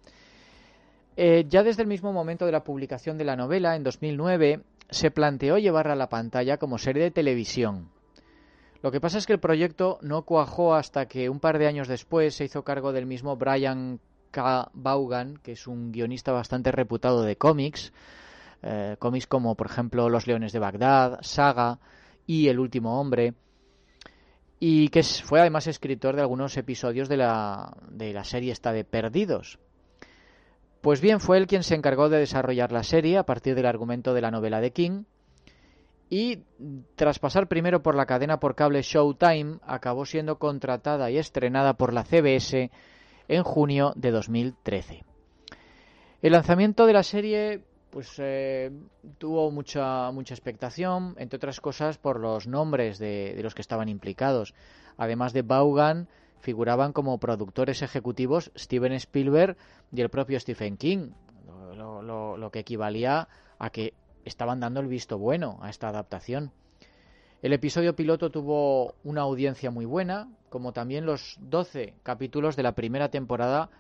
Eh, 1.16 1.46
ya 1.48 1.62
desde 1.62 1.83
el 1.83 1.88
mismo 1.88 2.12
momento 2.12 2.46
de 2.46 2.53
la 2.53 2.64
publicación 2.64 3.18
de 3.18 3.24
la 3.24 3.37
novela, 3.37 3.74
en 3.74 3.83
2009, 3.83 4.61
se 4.90 5.11
planteó 5.11 5.59
llevarla 5.59 5.94
a 5.94 5.96
la 5.96 6.09
pantalla 6.09 6.59
como 6.59 6.79
serie 6.79 7.03
de 7.03 7.11
televisión. 7.11 7.88
Lo 8.85 8.92
que 8.92 9.01
pasa 9.01 9.16
es 9.16 9.25
que 9.25 9.33
el 9.33 9.40
proyecto 9.40 9.99
no 10.03 10.27
cuajó 10.27 10.75
hasta 10.75 11.07
que 11.07 11.31
un 11.31 11.40
par 11.40 11.57
de 11.59 11.66
años 11.66 11.88
después 11.88 12.35
se 12.35 12.44
hizo 12.44 12.64
cargo 12.64 12.92
del 12.92 13.07
mismo 13.07 13.35
Brian 13.35 13.99
K. 14.31 14.70
Vaughan, 14.75 15.38
que 15.38 15.53
es 15.53 15.66
un 15.66 15.90
guionista 15.90 16.33
bastante 16.33 16.70
reputado 16.70 17.23
de 17.23 17.37
cómics, 17.37 17.94
eh, 18.62 18.97
cómics 18.99 19.27
como 19.27 19.55
por 19.55 19.68
ejemplo 19.68 20.11
Los 20.11 20.27
Leones 20.27 20.53
de 20.53 20.59
Bagdad, 20.59 21.20
Saga 21.23 21.79
y 22.27 22.49
El 22.49 22.59
Último 22.59 23.01
Hombre, 23.01 23.33
y 24.61 24.90
que 24.90 25.03
fue 25.03 25.40
además 25.40 25.66
escritor 25.66 26.14
de 26.14 26.20
algunos 26.20 26.55
episodios 26.59 27.09
de 27.09 27.16
la, 27.16 27.75
de 27.88 28.12
la 28.12 28.25
serie 28.25 28.53
esta 28.53 28.75
de 28.75 28.85
Perdidos. 28.85 29.59
Pues 30.83 31.01
bien, 31.01 31.20
fue 31.20 31.38
él 31.38 31.47
quien 31.47 31.62
se 31.62 31.75
encargó 31.75 32.11
de 32.11 32.18
desarrollar 32.18 32.70
la 32.70 32.83
serie 32.83 33.16
a 33.16 33.25
partir 33.25 33.55
del 33.55 33.64
argumento 33.64 34.12
de 34.12 34.20
la 34.20 34.31
novela 34.31 34.61
de 34.61 34.75
King, 34.75 35.05
y 36.11 36.43
tras 36.97 37.19
pasar 37.19 37.49
primero 37.49 37.83
por 37.83 37.95
la 37.95 38.07
cadena 38.07 38.38
por 38.38 38.55
cable 38.55 38.83
Showtime, 38.83 39.59
acabó 39.62 40.05
siendo 40.05 40.38
contratada 40.38 41.11
y 41.11 41.19
estrenada 41.19 41.75
por 41.75 41.93
la 41.93 42.05
CBS 42.05 42.71
en 43.29 43.43
junio 43.43 43.93
de 43.97 44.11
2013. 44.11 45.05
El 46.23 46.33
lanzamiento 46.33 46.87
de 46.87 46.93
la 46.93 47.03
serie 47.03 47.64
pues 47.90 48.14
eh, 48.19 48.73
tuvo 49.19 49.53
mucha 49.53 50.11
mucha 50.11 50.35
expectación, 50.35 51.14
entre 51.17 51.37
otras 51.37 51.61
cosas 51.61 51.97
por 51.97 52.19
los 52.19 52.49
nombres 52.49 52.99
de, 52.99 53.38
los 53.40 53.55
que 53.55 53.62
estaban 53.62 53.88
implicados. 53.88 54.55
Además 54.97 55.33
de 55.33 55.43
Vaughan, 55.43 56.09
figuraban 56.40 56.93
como 56.93 57.19
productores 57.19 57.83
ejecutivos 57.83 58.51
Steven 58.57 58.93
Spielberg 58.95 59.57
y 59.93 60.01
el 60.01 60.11
propio 60.11 60.40
Stephen 60.40 60.77
King, 60.77 61.11
lo 61.77 62.51
que 62.53 62.59
equivalía 62.59 63.29
a 63.59 63.71
que 63.71 63.95
estaban 64.25 64.61
dando 64.61 64.81
el 64.81 64.87
visto 64.87 65.19
bueno 65.19 65.59
a 65.63 65.71
esta 65.71 65.89
adaptación. 65.89 66.53
El 67.43 67.53
episodio 67.53 67.95
piloto 67.95 68.31
tuvo 68.31 68.95
una 69.05 69.21
audiencia 69.21 69.71
muy 69.71 69.85
buena, 69.85 70.29
como 70.49 70.73
también 70.73 71.05
los 71.05 71.37
12 71.41 71.95
capítulos 72.03 72.57
de 72.57 72.63
la 72.63 72.75
primera 72.75 73.11
temporada 73.11 73.71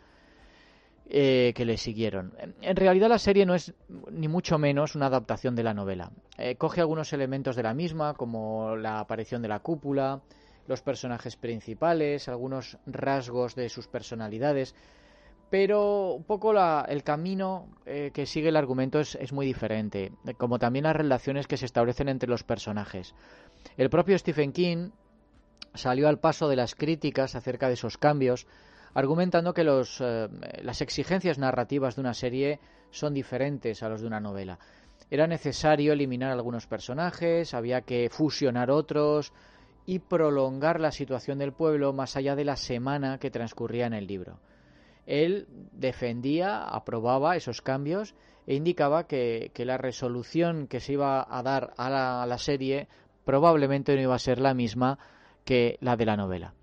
eh, 1.06 1.52
que 1.54 1.64
le 1.64 1.76
siguieron. 1.76 2.34
En 2.60 2.76
realidad 2.76 3.08
la 3.08 3.18
serie 3.18 3.46
no 3.46 3.54
es 3.54 3.74
ni 4.10 4.26
mucho 4.26 4.58
menos 4.58 4.94
una 4.94 5.06
adaptación 5.06 5.54
de 5.54 5.62
la 5.62 5.74
novela. 5.74 6.10
Eh, 6.38 6.56
coge 6.56 6.80
algunos 6.80 7.12
elementos 7.12 7.56
de 7.56 7.62
la 7.62 7.74
misma, 7.74 8.14
como 8.14 8.76
la 8.76 9.00
aparición 9.00 9.42
de 9.42 9.48
la 9.48 9.60
cúpula, 9.60 10.20
los 10.66 10.82
personajes 10.82 11.36
principales, 11.36 12.28
algunos 12.28 12.78
rasgos 12.86 13.54
de 13.54 13.68
sus 13.68 13.86
personalidades, 13.86 14.74
pero 15.54 16.14
un 16.14 16.24
poco 16.24 16.52
el 16.88 17.04
camino 17.04 17.68
eh, 17.86 18.10
que 18.12 18.26
sigue 18.26 18.48
el 18.48 18.56
argumento 18.56 18.98
es, 18.98 19.32
muy 19.32 19.46
diferente, 19.46 20.10
como 20.36 20.58
también 20.58 20.82
las 20.82 20.96
relaciones 20.96 21.46
que 21.46 21.56
se 21.56 21.64
establecen 21.64 22.08
entre 22.08 22.28
los 22.28 22.42
personajes. 22.42 23.14
El 23.76 23.88
propio 23.88 24.18
Stephen 24.18 24.50
King 24.50 24.90
salió 25.72 26.08
al 26.08 26.18
paso 26.18 26.48
de 26.48 26.56
las 26.56 26.74
críticas 26.74 27.36
acerca 27.36 27.68
de 27.68 27.74
esos 27.74 27.98
cambios, 27.98 28.48
argumentando 28.94 29.54
que 29.54 29.62
eh, 29.62 30.28
las 30.64 30.80
exigencias 30.80 31.38
narrativas 31.38 31.94
de 31.94 32.00
una 32.00 32.14
serie 32.14 32.58
son 32.90 33.14
diferentes 33.14 33.84
a 33.84 33.88
los 33.88 34.00
de 34.00 34.08
una 34.08 34.18
novela. 34.18 34.58
Era 35.08 35.28
necesario 35.28 35.92
eliminar 35.92 36.32
algunos 36.32 36.66
personajes, 36.66 37.54
había 37.54 37.82
que 37.82 38.08
fusionar 38.10 38.72
otros 38.72 39.32
y 39.86 40.00
prolongar 40.00 40.80
la 40.80 40.90
situación 40.90 41.38
del 41.38 41.52
pueblo 41.52 41.92
más 41.92 42.16
allá 42.16 42.34
de 42.34 42.44
la 42.44 42.56
semana 42.56 43.18
que 43.18 43.30
transcurría 43.30 43.86
en 43.86 43.94
el 43.94 44.08
libro 44.08 44.40
él 45.06 45.46
defendía, 45.72 46.64
aprobaba 46.64 47.36
esos 47.36 47.62
cambios 47.62 48.14
e 48.46 48.54
indicaba 48.54 49.06
que, 49.06 49.50
la 49.56 49.78
resolución 49.78 50.66
que 50.66 50.80
se 50.80 50.94
iba 50.94 51.26
a 51.28 51.42
dar 51.42 51.72
a 51.76 51.88
la, 52.26 52.38
serie 52.38 52.88
probablemente 53.24 53.94
no 53.94 54.02
iba 54.02 54.14
a 54.14 54.18
ser 54.18 54.38
la 54.38 54.54
misma 54.54 54.98
que 55.44 55.78
la 55.80 55.96
de 55.96 56.06
la 56.06 56.16
novela. 56.16 56.54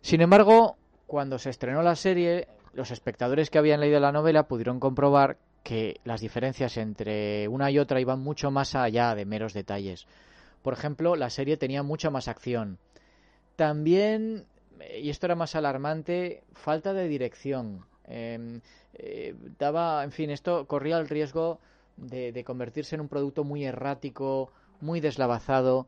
Sin 0.00 0.20
embargo, 0.20 0.76
cuando 1.06 1.38
se 1.38 1.50
estrenó 1.50 1.82
la 1.82 1.96
serie, 1.96 2.48
los 2.72 2.90
espectadores 2.90 3.50
que 3.50 3.58
habían 3.58 3.80
leído 3.80 4.00
la 4.00 4.12
novela 4.12 4.48
pudieron 4.48 4.80
comprobar 4.80 5.38
que 5.62 6.00
las 6.04 6.20
diferencias 6.20 6.76
entre 6.76 7.48
una 7.48 7.70
y 7.70 7.78
otra 7.78 8.00
iban 8.00 8.20
mucho 8.20 8.50
más 8.50 8.74
allá 8.74 9.14
de 9.14 9.24
meros 9.24 9.52
detalles. 9.52 10.06
Por 10.62 10.74
ejemplo, 10.74 11.16
la 11.16 11.30
serie 11.30 11.56
tenía 11.56 11.82
mucha 11.82 12.10
más 12.10 12.28
acción, 12.28 12.78
También, 13.56 14.46
y 15.00 15.10
esto 15.10 15.26
era 15.26 15.34
más 15.34 15.54
alarmante, 15.54 16.42
falta 16.52 16.92
de 16.92 17.08
dirección. 17.08 17.84
Em, 18.04 18.60
eh, 18.94 19.34
daba, 19.58 20.04
en 20.04 20.12
fin, 20.12 20.30
esto 20.30 20.66
corría 20.66 20.98
el 20.98 21.08
riesgo 21.08 21.60
de, 21.96 22.44
convertirse 22.44 22.94
en 22.94 23.00
un 23.00 23.08
producto 23.08 23.44
muy 23.44 23.64
errático, 23.64 24.52
muy 24.80 25.00
deslavazado. 25.00 25.86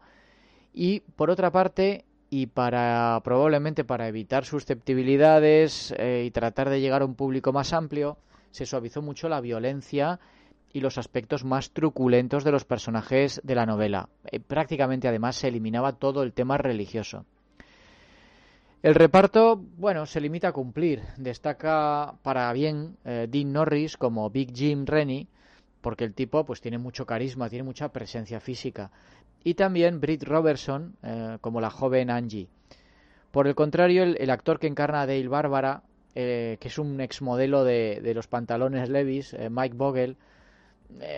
Y 0.73 1.01
por 1.01 1.31
otra 1.31 1.51
parte, 1.51 2.05
y 2.31 2.47
para 2.47 3.21
probablemente 3.25 3.85
para 3.85 4.09
evitar 4.09 4.45
susceptibilidades 4.45 5.95
eh, 5.97 6.25
y 6.27 6.31
tratar 6.31 6.69
de 6.69 6.81
llegar 6.81 7.03
a 7.03 7.07
un 7.07 7.15
público 7.15 7.53
más 7.53 7.73
amplio, 7.73 8.19
se 8.51 8.67
suavizó 8.67 9.03
mucho 9.03 9.29
la 9.29 9.41
violencia 9.41 10.21
y 10.73 10.81
los 10.81 10.99
aspectos 10.99 11.45
más 11.45 11.71
truculentos 11.71 12.45
de 12.45 12.53
los 12.53 12.65
personajes 12.65 13.41
de 13.45 13.55
la 13.55 13.67
novela. 13.67 14.09
Eh, 14.31 14.41
prácticamente 14.41 15.09
además 15.09 15.37
se 15.37 15.49
eliminaba 15.49 15.93
todo 15.93 16.23
el 16.23 16.33
tema 16.33 16.59
religioso. 16.59 17.25
El 18.81 18.95
reparto, 18.95 19.57
bueno, 19.77 20.07
se 20.07 20.21
limita 20.21 20.49
a 20.49 20.53
cumplir. 20.53 21.03
Destaca 21.17 22.15
para 22.23 22.53
bien 22.53 22.97
eh, 23.05 23.27
Dean 23.29 23.53
Norris 23.53 23.97
como 23.97 24.31
Big 24.31 24.55
Jim 24.55 24.87
Rennie, 24.87 25.27
porque 25.81 26.05
el 26.05 26.15
tipo 26.15 26.45
pues 26.45 26.61
tiene 26.61 26.79
mucho 26.79 27.05
carisma, 27.05 27.49
tiene 27.49 27.65
mucha 27.65 27.89
presencia 27.89 28.39
física. 28.39 28.93
Y 29.43 29.55
también 29.55 30.01
Britt 30.01 30.23
Robertson 30.23 30.95
eh, 31.03 31.39
como 31.41 31.61
la 31.61 31.71
joven 31.71 32.09
Angie. 32.09 32.49
Por 33.33 33.49
el 33.49 33.57
contrario, 33.57 34.05
el, 34.05 34.31
actor 34.31 34.61
que 34.61 34.69
encarna 34.69 35.03
a 35.03 35.07
Dale 35.07 35.29
Bárbara, 35.29 35.83
eh, 36.15 36.57
que 36.61 36.69
es 36.69 36.79
un 36.79 37.01
exmodelo 37.01 37.65
de, 37.65 38.01
de 38.01 38.15
los 38.15 38.29
pantalones 38.29 38.89
Levis, 38.89 39.37
Mike 39.51 39.77
Vogel, 39.77 40.13
eh, 40.13 40.17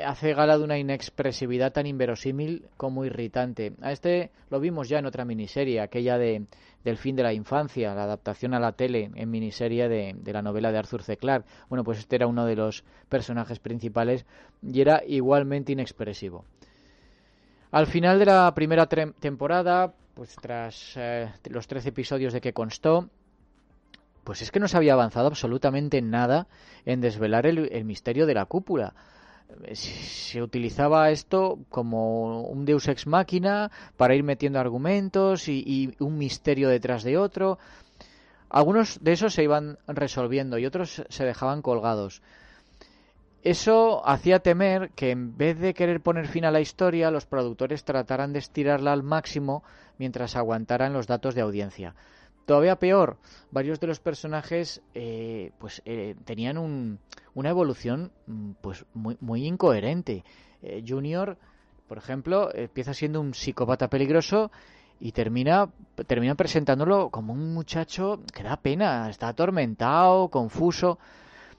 hace 0.05 0.35
gala 0.35 0.59
de 0.59 0.65
una 0.65 0.79
inexpresividad 0.79 1.73
tan 1.73 1.87
inverosímil 1.87 2.67
como 2.77 3.05
irritante. 3.05 3.73
A 3.81 3.93
este 3.93 4.31
lo 4.51 4.61
vimos 4.61 4.89
ya 4.89 4.99
en 4.99 5.07
otra 5.07 5.25
miniserie, 5.25 5.81
aquella 5.81 6.19
de 6.19 6.47
del 6.85 6.97
fin 6.97 7.15
de 7.15 7.23
la 7.23 7.33
infancia, 7.33 7.95
la 7.95 8.05
adaptación 8.05 8.55
a 8.55 8.61
la 8.61 8.73
tele 8.73 9.11
en 9.15 9.31
miniserie 9.31 9.89
de, 9.89 10.15
de, 10.17 10.33
la 10.33 10.41
novela 10.41 10.73
de 10.73 10.79
Arthur 10.79 11.03
C. 11.03 11.19
Clarke. 11.19 11.47
Bueno, 11.69 11.85
pues 11.85 11.99
este 11.99 12.17
era 12.17 12.27
uno 12.27 12.47
de 12.47 12.57
los 12.57 12.85
personajes 13.09 13.59
principales 13.59 14.25
y 14.63 14.81
era 14.81 15.03
igualmente 15.07 15.73
inexpresivo. 15.73 16.47
Al 17.71 17.87
final 17.87 18.19
de 18.19 18.27
la 18.27 18.53
primera 18.55 18.87
temporada, 18.87 19.93
pues 20.15 20.35
tras 20.37 20.95
eh, 20.97 21.31
los 21.51 21.67
13 21.67 21.91
episodios 21.91 22.33
de 22.33 22.41
que 22.41 22.55
constó, 22.55 23.11
pues 24.25 24.41
es 24.41 24.51
que 24.51 24.59
no 24.59 24.67
se 24.67 24.79
había 24.79 24.95
avanzado 24.95 25.27
absolutamente 25.29 26.01
nada 26.01 26.49
en 26.87 27.03
desvelar 27.03 27.47
el 27.47 27.85
misterio 27.85 28.27
de 28.27 28.35
la 28.35 28.47
cúpula 28.47 28.95
se 29.73 30.43
utilizaba 30.43 31.11
esto 31.11 31.59
como 31.69 32.43
un 32.43 32.65
deus 32.65 32.89
ex 32.89 33.07
máquina 33.07 33.71
para 33.97 34.15
ir 34.15 34.23
metiendo 34.23 34.59
argumentos 34.59 35.49
y, 35.49 35.95
un 35.99 36.19
misterio 36.19 36.69
detrás 36.69 37.03
de 37.03 37.19
otro. 37.19 37.59
Algunos 38.49 39.03
de 39.03 39.13
esos 39.13 39.35
se 39.35 39.45
iban 39.45 39.79
resolviendo 39.87 40.59
y 40.59 40.67
otros 40.67 41.05
se 41.09 41.25
dejaban 41.25 41.63
colgados. 41.63 42.23
Eso 43.43 44.07
hacía 44.07 44.41
temer 44.41 44.91
que 44.91 45.11
en 45.11 45.37
vez 45.37 45.59
de 45.59 45.73
querer 45.73 46.03
poner 46.03 46.27
fin 46.27 46.45
a 46.45 46.51
la 46.51 46.61
historia, 46.61 47.11
los 47.11 47.25
productores 47.25 47.85
trataran 47.85 48.33
de 48.33 48.41
estirarla 48.41 48.93
al 48.93 49.03
máximo 49.03 49.63
mientras 49.99 50.37
aguantaran 50.37 50.93
los 50.93 51.07
datos 51.07 51.35
de 51.35 51.41
audiencia. 51.41 51.95
Todavía 52.51 52.81
peor, 52.81 53.17
varios 53.53 53.79
de 53.79 53.87
los 53.87 54.01
personajes 54.01 54.83
eh, 54.93 55.53
pues 55.61 55.83
eh, 55.85 56.17
tenían 56.25 56.59
una 56.59 57.49
evolución 57.49 58.11
mm, 58.27 58.51
pues 58.61 58.85
muy, 58.93 59.17
muy 59.21 59.47
incoherente. 59.47 60.25
Eh, 60.61 60.83
Junior, 60.85 61.39
por 61.87 61.99
ejemplo, 61.99 62.53
empieza 62.53 62.93
siendo 62.93 63.21
un 63.21 63.35
psicópata 63.35 63.89
peligroso 63.89 64.51
y 64.99 65.13
termina, 65.13 65.69
termina 66.09 66.35
presentándolo 66.35 67.11
como 67.11 67.35
un 67.35 67.55
muchacho 67.55 68.21
que 68.35 68.43
da 68.43 68.57
pena, 68.57 69.09
está 69.09 69.29
atormentado, 69.29 70.27
confuso. 70.27 70.99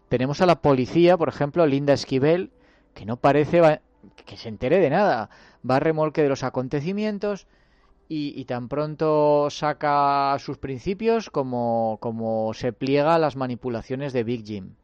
Tenemos 0.10 0.42
a 0.42 0.46
la 0.46 0.60
policía, 0.60 1.16
por 1.16 1.30
ejemplo, 1.30 1.66
Linda 1.66 1.94
Esquivel, 1.94 2.52
que 2.94 3.06
no 3.06 3.16
parece 3.16 3.80
que 4.26 4.36
se 4.36 4.50
entere 4.50 4.82
de 4.82 4.90
nada. 4.90 5.30
Va 5.64 5.78
a 5.78 5.80
remolque 5.80 6.22
de 6.22 6.28
los 6.28 6.44
acontecimientos 6.44 7.48
y, 8.14 8.44
tan 8.44 8.68
pronto 8.68 9.50
saca 9.50 10.36
sus 10.40 10.58
principios 10.58 11.30
como, 11.30 11.98
como 12.02 12.54
se 12.54 12.74
pliega 12.74 13.16
a 13.16 13.20
las 13.20 13.38
manipulaciones 13.38 14.12
de 14.12 14.26
Big 14.26 14.46
Jim. 14.46 14.76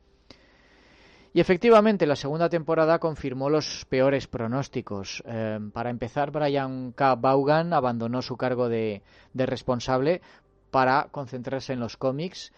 Y 1.34 1.42
efectivamente, 1.42 2.08
la 2.08 2.16
segunda 2.16 2.48
temporada 2.48 3.00
confirmó 3.00 3.50
los 3.50 3.84
peores 3.90 4.28
pronósticos. 4.28 5.22
Eh, 5.28 5.60
para 5.74 5.90
empezar, 5.90 6.32
Brian 6.32 6.94
K. 6.94 7.16
Vaughan 7.16 7.74
abandonó 7.74 8.22
su 8.22 8.38
cargo 8.38 8.70
de, 8.70 9.04
de 9.34 9.46
responsable 9.46 10.22
para 10.72 11.10
concentrarse 11.12 11.74
en 11.74 11.82
los 11.82 11.98
cómics 11.98 12.54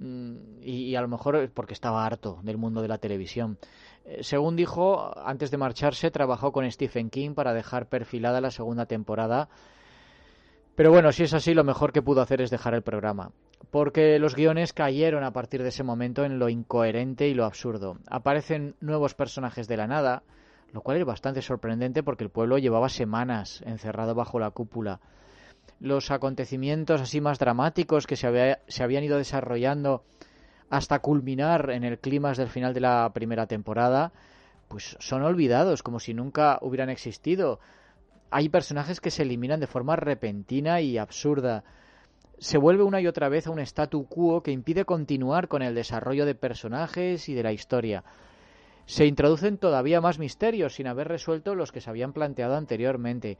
mm, 0.00 0.60
y, 0.60 0.94
a 0.96 1.00
lo 1.00 1.08
mejor 1.08 1.50
porque 1.54 1.72
estaba 1.72 2.04
harto 2.04 2.40
del 2.42 2.58
mundo 2.58 2.82
de 2.82 2.88
la 2.88 2.98
televisión. 2.98 3.56
Eh, 4.04 4.18
según 4.22 4.54
dijo, 4.54 5.18
antes 5.18 5.50
de 5.50 5.56
marcharse, 5.56 6.10
trabajó 6.10 6.52
con 6.52 6.70
Stephen 6.70 7.08
King 7.08 7.32
para 7.32 7.54
dejar 7.54 7.88
perfilada 7.88 8.42
la 8.42 8.50
segunda 8.50 8.84
temporada 8.84 9.48
pero 10.74 10.90
bueno, 10.90 11.12
si 11.12 11.24
es 11.24 11.34
así, 11.34 11.54
lo 11.54 11.64
mejor 11.64 11.92
que 11.92 12.02
pudo 12.02 12.22
hacer 12.22 12.40
es 12.40 12.50
dejar 12.50 12.74
el 12.74 12.82
programa. 12.82 13.32
Porque 13.70 14.18
los 14.18 14.34
guiones 14.34 14.72
cayeron 14.72 15.24
a 15.24 15.32
partir 15.32 15.62
de 15.62 15.68
ese 15.68 15.82
momento 15.82 16.24
en 16.24 16.38
lo 16.38 16.48
incoherente 16.48 17.28
y 17.28 17.34
lo 17.34 17.44
absurdo. 17.44 17.98
Aparecen 18.08 18.74
nuevos 18.80 19.14
personajes 19.14 19.68
de 19.68 19.76
la 19.76 19.86
nada, 19.86 20.22
lo 20.72 20.80
cual 20.80 20.98
es 20.98 21.04
bastante 21.04 21.42
sorprendente 21.42 22.02
porque 22.02 22.24
el 22.24 22.30
pueblo 22.30 22.58
llevaba 22.58 22.88
semanas 22.88 23.62
encerrado 23.66 24.14
bajo 24.14 24.38
la 24.38 24.50
cúpula. 24.50 25.00
Los 25.80 26.10
acontecimientos 26.10 27.00
así 27.00 27.20
más 27.20 27.38
dramáticos 27.38 28.06
que 28.06 28.16
se, 28.16 28.58
se 28.68 28.82
habían 28.82 29.04
ido 29.04 29.18
desarrollando 29.18 30.04
hasta 30.70 31.00
culminar 31.00 31.70
en 31.70 31.84
el 31.84 31.98
clímax 31.98 32.38
del 32.38 32.48
final 32.48 32.72
de 32.72 32.80
la 32.80 33.10
primera 33.12 33.46
temporada, 33.46 34.12
pues 34.68 34.96
son 35.00 35.22
olvidados, 35.22 35.82
como 35.82 35.98
si 35.98 36.14
nunca 36.14 36.58
hubieran 36.62 36.90
existido 36.90 37.58
hay 38.30 38.48
personajes 38.48 39.00
que 39.00 39.10
se 39.10 39.22
eliminan 39.22 39.60
de 39.60 39.66
forma 39.66 39.96
repentina 39.96 40.80
y 40.80 40.98
absurda. 40.98 41.64
Se 42.38 42.58
vuelve 42.58 42.84
una 42.84 43.00
y 43.00 43.06
otra 43.06 43.28
vez 43.28 43.46
a 43.46 43.50
un 43.50 43.58
statu 43.58 44.06
quo 44.06 44.42
que 44.42 44.52
impide 44.52 44.84
continuar 44.84 45.48
con 45.48 45.62
el 45.62 45.74
desarrollo 45.74 46.24
de 46.24 46.34
personajes 46.34 47.28
y 47.28 47.34
de 47.34 47.42
la 47.42 47.52
historia. 47.52 48.04
Se 48.86 49.06
introducen 49.06 49.58
todavía 49.58 50.00
más 50.00 50.18
misterios 50.18 50.74
sin 50.74 50.86
haber 50.86 51.08
resuelto 51.08 51.54
los 51.54 51.72
que 51.72 51.80
se 51.80 51.90
habían 51.90 52.12
planteado 52.12 52.56
anteriormente. 52.56 53.38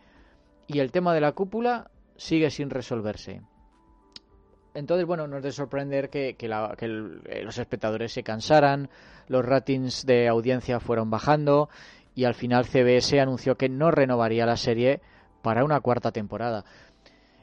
Y 0.66 0.80
el 0.80 0.92
tema 0.92 1.14
de 1.14 1.20
la 1.20 1.32
cúpula 1.32 1.90
sigue 2.16 2.50
sin 2.50 2.70
resolverse. 2.70 3.40
Entonces, 4.74 5.06
bueno, 5.06 5.26
no 5.26 5.38
es 5.38 5.42
de 5.42 5.52
sorprender 5.52 6.10
que, 6.10 6.36
eh, 6.38 7.42
los 7.42 7.58
espectadores 7.58 8.12
se 8.12 8.22
cansaran, 8.22 8.88
los 9.26 9.44
ratings 9.44 10.06
de 10.06 10.28
audiencia 10.28 10.78
fueron 10.78 11.10
bajando 11.10 11.68
y 12.14 12.24
al 12.24 12.34
final 12.34 12.64
CBS 12.64 13.20
anunció 13.20 13.56
que 13.56 13.68
no 13.68 13.90
renovaría 13.90 14.46
la 14.46 14.56
serie 14.56 15.00
para 15.42 15.64
una 15.64 15.80
cuarta 15.80 16.12
temporada. 16.12 16.64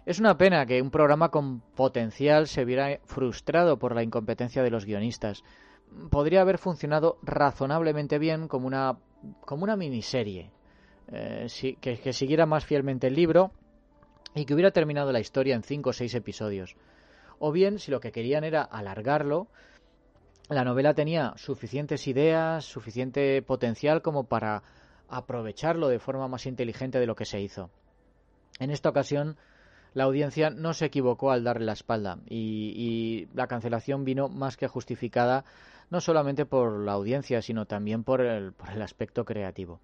Es 0.06 0.19
una 0.19 0.38
pena 0.38 0.65
que 0.65 0.82
un 0.82 0.89
programa 0.89 1.30
con 1.30 1.60
potencial 1.60 2.47
se 2.47 2.63
viera 2.63 2.99
frustrado 3.03 3.77
por 3.77 3.93
la 3.93 4.03
incompetencia 4.03 4.63
de 4.63 4.69
los 4.71 4.86
guionistas. 4.86 5.43
Podría 6.10 6.41
haber 6.41 6.58
funcionado 6.58 7.17
razonablemente 7.23 8.17
bien 8.17 8.47
como 8.47 8.67
una, 8.67 8.97
como 9.41 9.63
una 9.63 9.75
miniserie, 9.75 10.51
eh, 11.12 11.47
que, 11.82 11.99
que 11.99 12.13
siguiera 12.13 12.45
más 12.45 12.65
fielmente 12.65 13.08
el 13.08 13.15
libro 13.15 13.51
y 14.34 14.45
que 14.45 14.53
hubiera 14.53 14.71
terminado 14.71 15.12
la 15.12 15.19
historia 15.19 15.56
en 15.56 15.63
cinco 15.63 15.89
o 15.89 15.93
seis 15.93 16.13
episodios. 16.15 16.75
O 17.39 17.51
bien, 17.51 17.80
si 17.80 17.91
lo 17.91 17.99
que 17.99 18.12
querían 18.12 18.43
era 18.43 18.62
alargarlo, 18.62 19.47
la 20.49 20.63
novela 20.63 20.93
tenía 20.93 21.33
suficientes 21.36 22.07
ideas, 22.07 22.65
suficiente 22.65 23.41
potencial 23.41 24.01
como 24.01 24.25
para 24.25 24.63
aprovecharlo 25.10 25.88
de 25.88 25.99
forma 25.99 26.27
más 26.27 26.45
inteligente 26.45 26.99
de 26.99 27.05
lo 27.05 27.15
que 27.15 27.25
se 27.25 27.41
hizo. 27.41 27.69
En 28.60 28.71
esta 28.71 28.89
ocasión, 28.89 29.38
la 29.93 30.05
audiencia 30.05 30.49
no 30.49 30.73
se 30.73 30.86
equivocó 30.86 31.31
al 31.31 31.43
darle 31.43 31.65
la 31.65 31.73
espalda 31.73 32.19
y, 32.29 33.27
la 33.33 33.47
cancelación 33.47 34.05
vino 34.05 34.29
más 34.29 34.57
que 34.57 34.67
justificada 34.67 35.43
no 35.89 36.01
solamente 36.01 36.45
por 36.45 36.83
la 36.83 36.93
audiencia, 36.93 37.41
sino 37.41 37.65
también 37.65 38.03
por 38.03 38.21
el, 38.21 38.51
por 38.53 38.69
el 38.69 38.81
aspecto 38.81 39.25
creativo. 39.25 39.79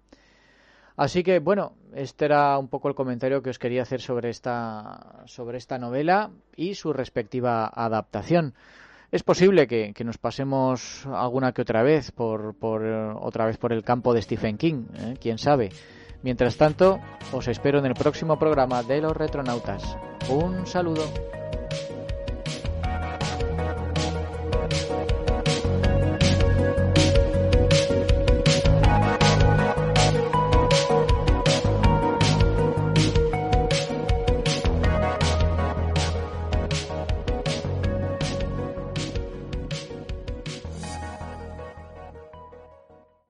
Así 0.96 1.24
que 1.24 1.40
bueno, 1.40 1.72
este 1.94 2.26
era 2.26 2.56
un 2.58 2.68
poco 2.68 2.88
el 2.88 2.94
comentario 2.94 3.42
que 3.42 3.50
os 3.50 3.58
quería 3.58 3.82
hacer 3.82 4.00
sobre 4.00 4.30
esta, 4.30 5.24
sobre 5.26 5.58
esta 5.58 5.78
novela 5.78 6.30
y 6.54 6.74
su 6.74 6.92
respectiva 6.92 7.66
adaptación. 7.66 8.54
Es 9.14 9.22
posible 9.22 9.68
que, 9.68 9.94
nos 10.04 10.18
pasemos 10.18 11.06
alguna 11.06 11.52
que 11.52 11.62
otra 11.62 11.84
vez 11.84 12.10
por, 12.10 12.56
por 12.56 12.82
otra 12.82 13.46
vez 13.46 13.58
por 13.58 13.72
el 13.72 13.84
campo 13.84 14.12
de 14.12 14.20
Stephen 14.20 14.58
King, 14.58 14.86
¿eh? 14.98 15.14
quién 15.20 15.38
sabe. 15.38 15.68
Mientras 16.24 16.56
tanto, 16.56 16.98
os 17.32 17.46
espero 17.46 17.78
en 17.78 17.86
el 17.86 17.94
próximo 17.94 18.40
programa 18.40 18.82
de 18.82 19.00
los 19.00 19.16
retronautas. 19.16 19.96
Un 20.28 20.66
saludo. 20.66 21.04